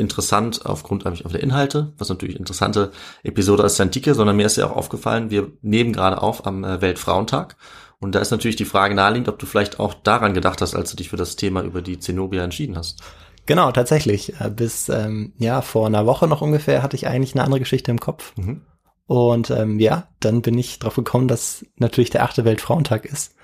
[0.00, 2.90] interessant aufgrund eigentlich auf der Inhalte, was natürlich interessante
[3.22, 6.64] Episode ist der Antike, sondern mir ist ja auch aufgefallen, wir nehmen gerade auf am
[6.64, 7.56] äh, Weltfrauentag.
[8.00, 10.90] Und da ist natürlich die Frage naheliegend, ob du vielleicht auch daran gedacht hast, als
[10.90, 13.02] du dich für das Thema über die Zenobia entschieden hast.
[13.46, 14.40] Genau, tatsächlich.
[14.40, 17.90] Äh, Bis ähm, ja vor einer Woche noch ungefähr hatte ich eigentlich eine andere Geschichte
[17.90, 18.32] im Kopf.
[18.36, 18.62] Mhm.
[19.06, 23.34] Und ähm, ja, dann bin ich drauf gekommen, dass natürlich der achte Weltfrauentag ist.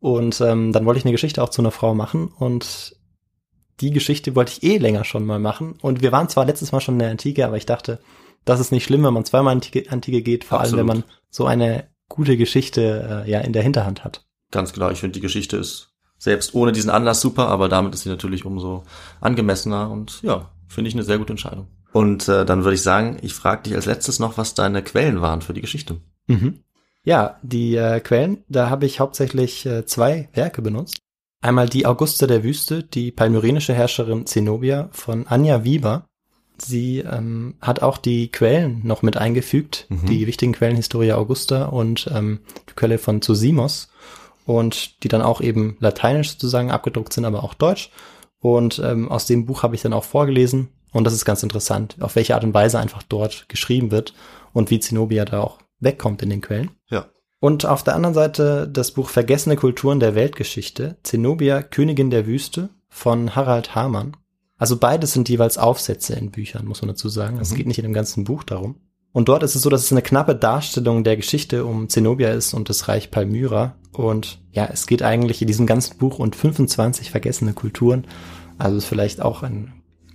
[0.00, 2.96] Und ähm, dann wollte ich eine Geschichte auch zu einer Frau machen und
[3.80, 5.74] die Geschichte wollte ich eh länger schon mal machen.
[5.80, 8.00] Und wir waren zwar letztes Mal schon in der Antike, aber ich dachte,
[8.44, 10.78] das ist nicht schlimm, wenn man zweimal in die Antike, geht, vor allem Absolut.
[10.78, 14.24] wenn man so eine gute Geschichte äh, ja in der Hinterhand hat.
[14.50, 18.02] Ganz genau, ich finde die Geschichte ist selbst ohne diesen Anlass super, aber damit ist
[18.02, 18.84] sie natürlich umso
[19.20, 21.66] angemessener und ja, finde ich eine sehr gute Entscheidung.
[21.92, 25.20] Und äh, dann würde ich sagen, ich frage dich als letztes noch, was deine Quellen
[25.20, 26.00] waren für die Geschichte.
[26.26, 26.60] Mhm.
[27.02, 30.98] Ja, die äh, Quellen, da habe ich hauptsächlich äh, zwei Werke benutzt.
[31.40, 36.06] Einmal die Augusta der Wüste, die palmyrenische Herrscherin Zenobia von Anja Wieber.
[36.58, 40.06] Sie ähm, hat auch die Quellen noch mit eingefügt, Mhm.
[40.06, 43.90] die wichtigen Quellen Historia Augusta und ähm, die Quelle von Zosimos
[44.46, 47.90] und die dann auch eben lateinisch sozusagen abgedruckt sind, aber auch deutsch.
[48.40, 51.96] Und ähm, aus dem Buch habe ich dann auch vorgelesen und das ist ganz interessant,
[52.00, 54.14] auf welche Art und Weise einfach dort geschrieben wird
[54.54, 56.70] und wie Zenobia da auch wegkommt in den Quellen.
[56.88, 57.06] Ja.
[57.40, 62.70] Und auf der anderen Seite das Buch Vergessene Kulturen der Weltgeschichte, Zenobia, Königin der Wüste
[62.88, 64.16] von Harald Hamann.
[64.58, 67.38] Also beides sind jeweils Aufsätze in Büchern, muss man dazu sagen.
[67.40, 67.56] Es Mhm.
[67.56, 68.76] geht nicht in dem ganzen Buch darum.
[69.12, 72.54] Und dort ist es so, dass es eine knappe Darstellung der Geschichte um Zenobia ist
[72.54, 73.76] und das Reich Palmyra.
[73.92, 78.06] Und ja, es geht eigentlich in diesem ganzen Buch um 25 vergessene Kulturen.
[78.58, 79.72] Also ist vielleicht auch ein,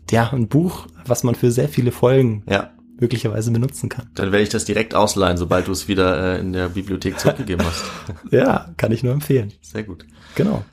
[0.10, 4.10] ja, ein Buch, was man für sehr viele Folgen Ja, möglicherweise benutzen kann.
[4.16, 7.66] dann werde ich das direkt ausleihen, sobald du es wieder äh, in der Bibliothek zurückgegeben
[7.66, 7.84] hast.
[8.32, 9.52] Ja, kann ich nur empfehlen.
[9.62, 10.06] Sehr gut.
[10.36, 10.64] Genau.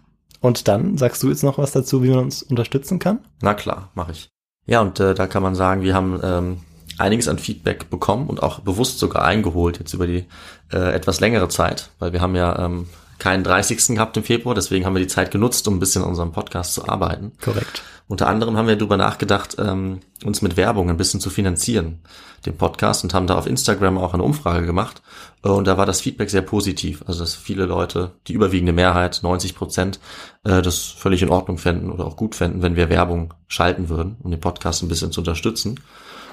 [0.41, 3.21] Und dann sagst du jetzt noch was dazu, wie man uns unterstützen kann?
[3.43, 4.29] Na klar, mache ich.
[4.67, 6.59] Ja, und äh, da kann man sagen, wir haben ähm,
[6.99, 10.27] einiges an Feedback bekommen und auch bewusst sogar eingeholt jetzt über die
[10.73, 12.87] äh, etwas längere Zeit, weil wir haben ja ähm,
[13.19, 13.95] keinen 30.
[13.95, 16.75] gehabt im Februar, deswegen haben wir die Zeit genutzt, um ein bisschen an unserem Podcast
[16.75, 17.33] zu arbeiten.
[17.43, 17.83] Korrekt.
[18.07, 22.01] Unter anderem haben wir darüber nachgedacht, ähm, uns mit Werbung ein bisschen zu finanzieren,
[22.47, 25.03] den Podcast, und haben da auf Instagram auch eine Umfrage gemacht.
[25.45, 27.03] Äh, Und da war das Feedback sehr positiv.
[27.07, 30.01] Also dass viele Leute, die überwiegende Mehrheit, 90 Prozent,
[30.45, 34.17] äh, das völlig in Ordnung fänden oder auch gut fänden, wenn wir Werbung schalten würden,
[34.23, 35.79] um den Podcast ein bisschen zu unterstützen.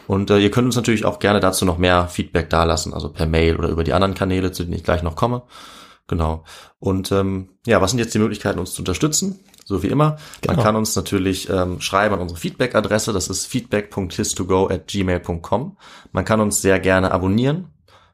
[0.08, 3.26] Und äh, ihr könnt uns natürlich auch gerne dazu noch mehr Feedback dalassen, also per
[3.26, 5.42] Mail oder über die anderen Kanäle, zu denen ich gleich noch komme.
[6.08, 6.44] Genau.
[6.80, 9.40] Und ähm, ja, was sind jetzt die Möglichkeiten, uns zu unterstützen?
[9.66, 10.12] So wie immer.
[10.12, 10.62] Man Genau.
[10.64, 13.14] kann uns natürlich ähm, schreiben an unsere Feedback-Adresse.
[13.14, 15.78] Das ist feedback.histogo at gmail.com.
[16.12, 17.70] Man kann uns sehr gerne abonnieren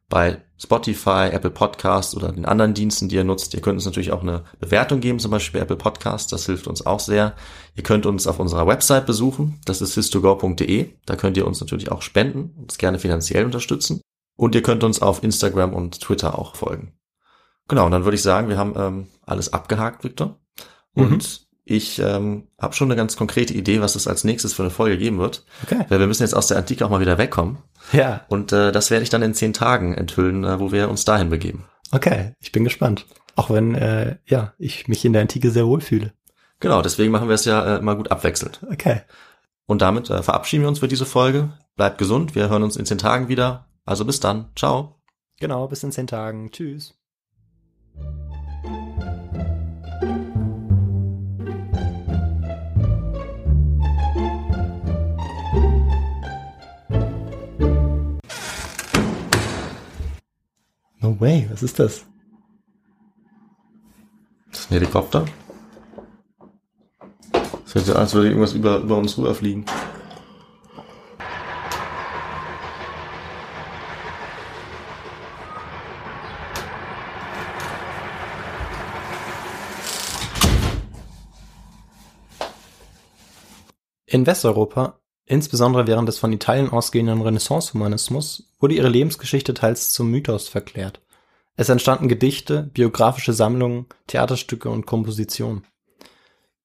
[0.07, 3.53] bei Spotify, Apple Podcast oder den anderen Diensten, die ihr nutzt.
[3.53, 6.31] Ihr könnt uns natürlich auch eine Bewertung geben, zum Beispiel bei Apple Podcast.
[6.31, 7.35] Das hilft uns auch sehr.
[7.75, 9.59] Ihr könnt uns auf unserer Website besuchen.
[9.65, 10.89] Das ist histogo.de.
[11.05, 13.99] Da könnt ihr uns natürlich auch spenden und uns gerne finanziell unterstützen.
[14.37, 16.93] Und ihr könnt uns auf Instagram und Twitter auch folgen.
[17.71, 20.37] Genau, und dann würde ich sagen, wir haben ähm, alles abgehakt, Victor.
[20.93, 24.71] Und ich ähm, habe schon eine ganz konkrete Idee, was es als nächstes für eine
[24.71, 25.45] Folge geben wird.
[25.63, 25.85] Okay.
[25.87, 27.59] Weil wir müssen jetzt aus der Antike auch mal wieder wegkommen.
[27.93, 31.05] Ja, Und äh, das werde ich dann in zehn Tagen enthüllen, äh, wo wir uns
[31.05, 31.63] dahin begeben.
[31.93, 32.33] okay.
[32.41, 33.05] Ich bin gespannt.
[33.37, 36.11] Auch wenn, äh, ja, ich mich in der Antike sehr wohl fühle.
[36.59, 38.59] Genau, deswegen machen wir es ja äh, immer gut abwechselnd.
[38.69, 39.03] Okay.
[39.65, 41.53] Und damit äh, verabschieden wir uns für diese Folge.
[41.77, 43.67] Bleibt gesund, wir hören uns in zehn Tagen wieder.
[43.85, 44.49] Also bis dann.
[44.57, 45.01] Ciao.
[45.39, 46.51] Genau, bis in zehn Tagen.
[46.51, 47.00] Tschüss.
[61.03, 62.05] No way, was ist das?
[64.51, 65.25] Das ist ein Helikopter?
[67.31, 69.65] Das hört sich an, als würde irgendwas über, über uns rüberfliegen.
[84.05, 90.47] In Westeuropa insbesondere während des von Italien ausgehenden Renaissance-Humanismus, wurde ihre Lebensgeschichte teils zum Mythos
[90.47, 91.01] verklärt.
[91.55, 95.65] Es entstanden Gedichte, biografische Sammlungen, Theaterstücke und Kompositionen.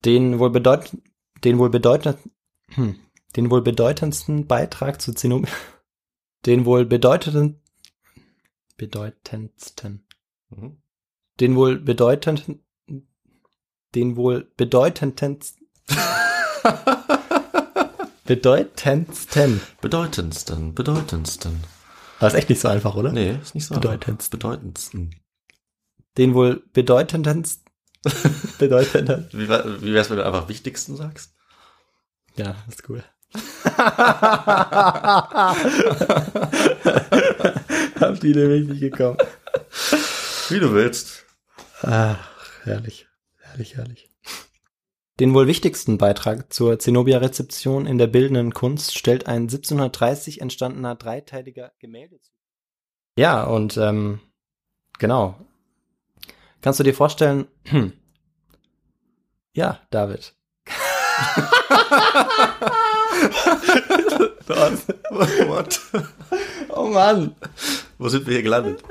[0.04, 0.96] Den wohl bedeut
[1.44, 2.18] den wohl bedeutend
[2.68, 2.98] hm,
[3.36, 5.52] den wohl bedeutendsten Beitrag zu Zenobia
[6.46, 7.60] den wohl bedeutenden
[8.76, 10.06] bedeutendsten
[10.48, 10.80] Mhm.
[11.40, 12.64] den wohl bedeutenden
[13.96, 15.66] den wohl bedeutendsten
[18.26, 21.64] bedeutendsten Bedeutendsten, bedeutendsten.
[22.20, 23.12] das ist echt nicht so einfach, oder?
[23.12, 23.74] Nee, ist nicht so.
[23.74, 24.38] Bedeutendsten.
[24.38, 25.14] Bedeutendsten.
[26.18, 27.64] Den wohl bedeutendsten
[28.58, 31.34] bedeutenden Wie, wie wär's, wenn du einfach wichtigsten sagst?
[32.36, 33.02] Ja, ist cool.
[38.00, 39.18] Hab die nämlich nicht gekommen.
[40.48, 41.24] Wie du willst.
[41.82, 42.18] Ach,
[42.64, 43.08] herrlich,
[43.38, 44.08] herrlich, herrlich.
[45.18, 51.72] Den wohl wichtigsten Beitrag zur Zenobia-Rezeption in der bildenden Kunst stellt ein 1730 entstandener dreiteiliger
[51.78, 52.32] Gemäldezyklus.
[53.18, 54.20] Ja, und ähm,
[54.98, 55.36] genau.
[56.60, 57.94] Kannst du dir vorstellen, hm,
[59.54, 60.34] ja, David.
[64.46, 65.80] What?
[66.68, 67.34] Oh Mann.
[67.96, 68.82] Wo sind wir hier gelandet?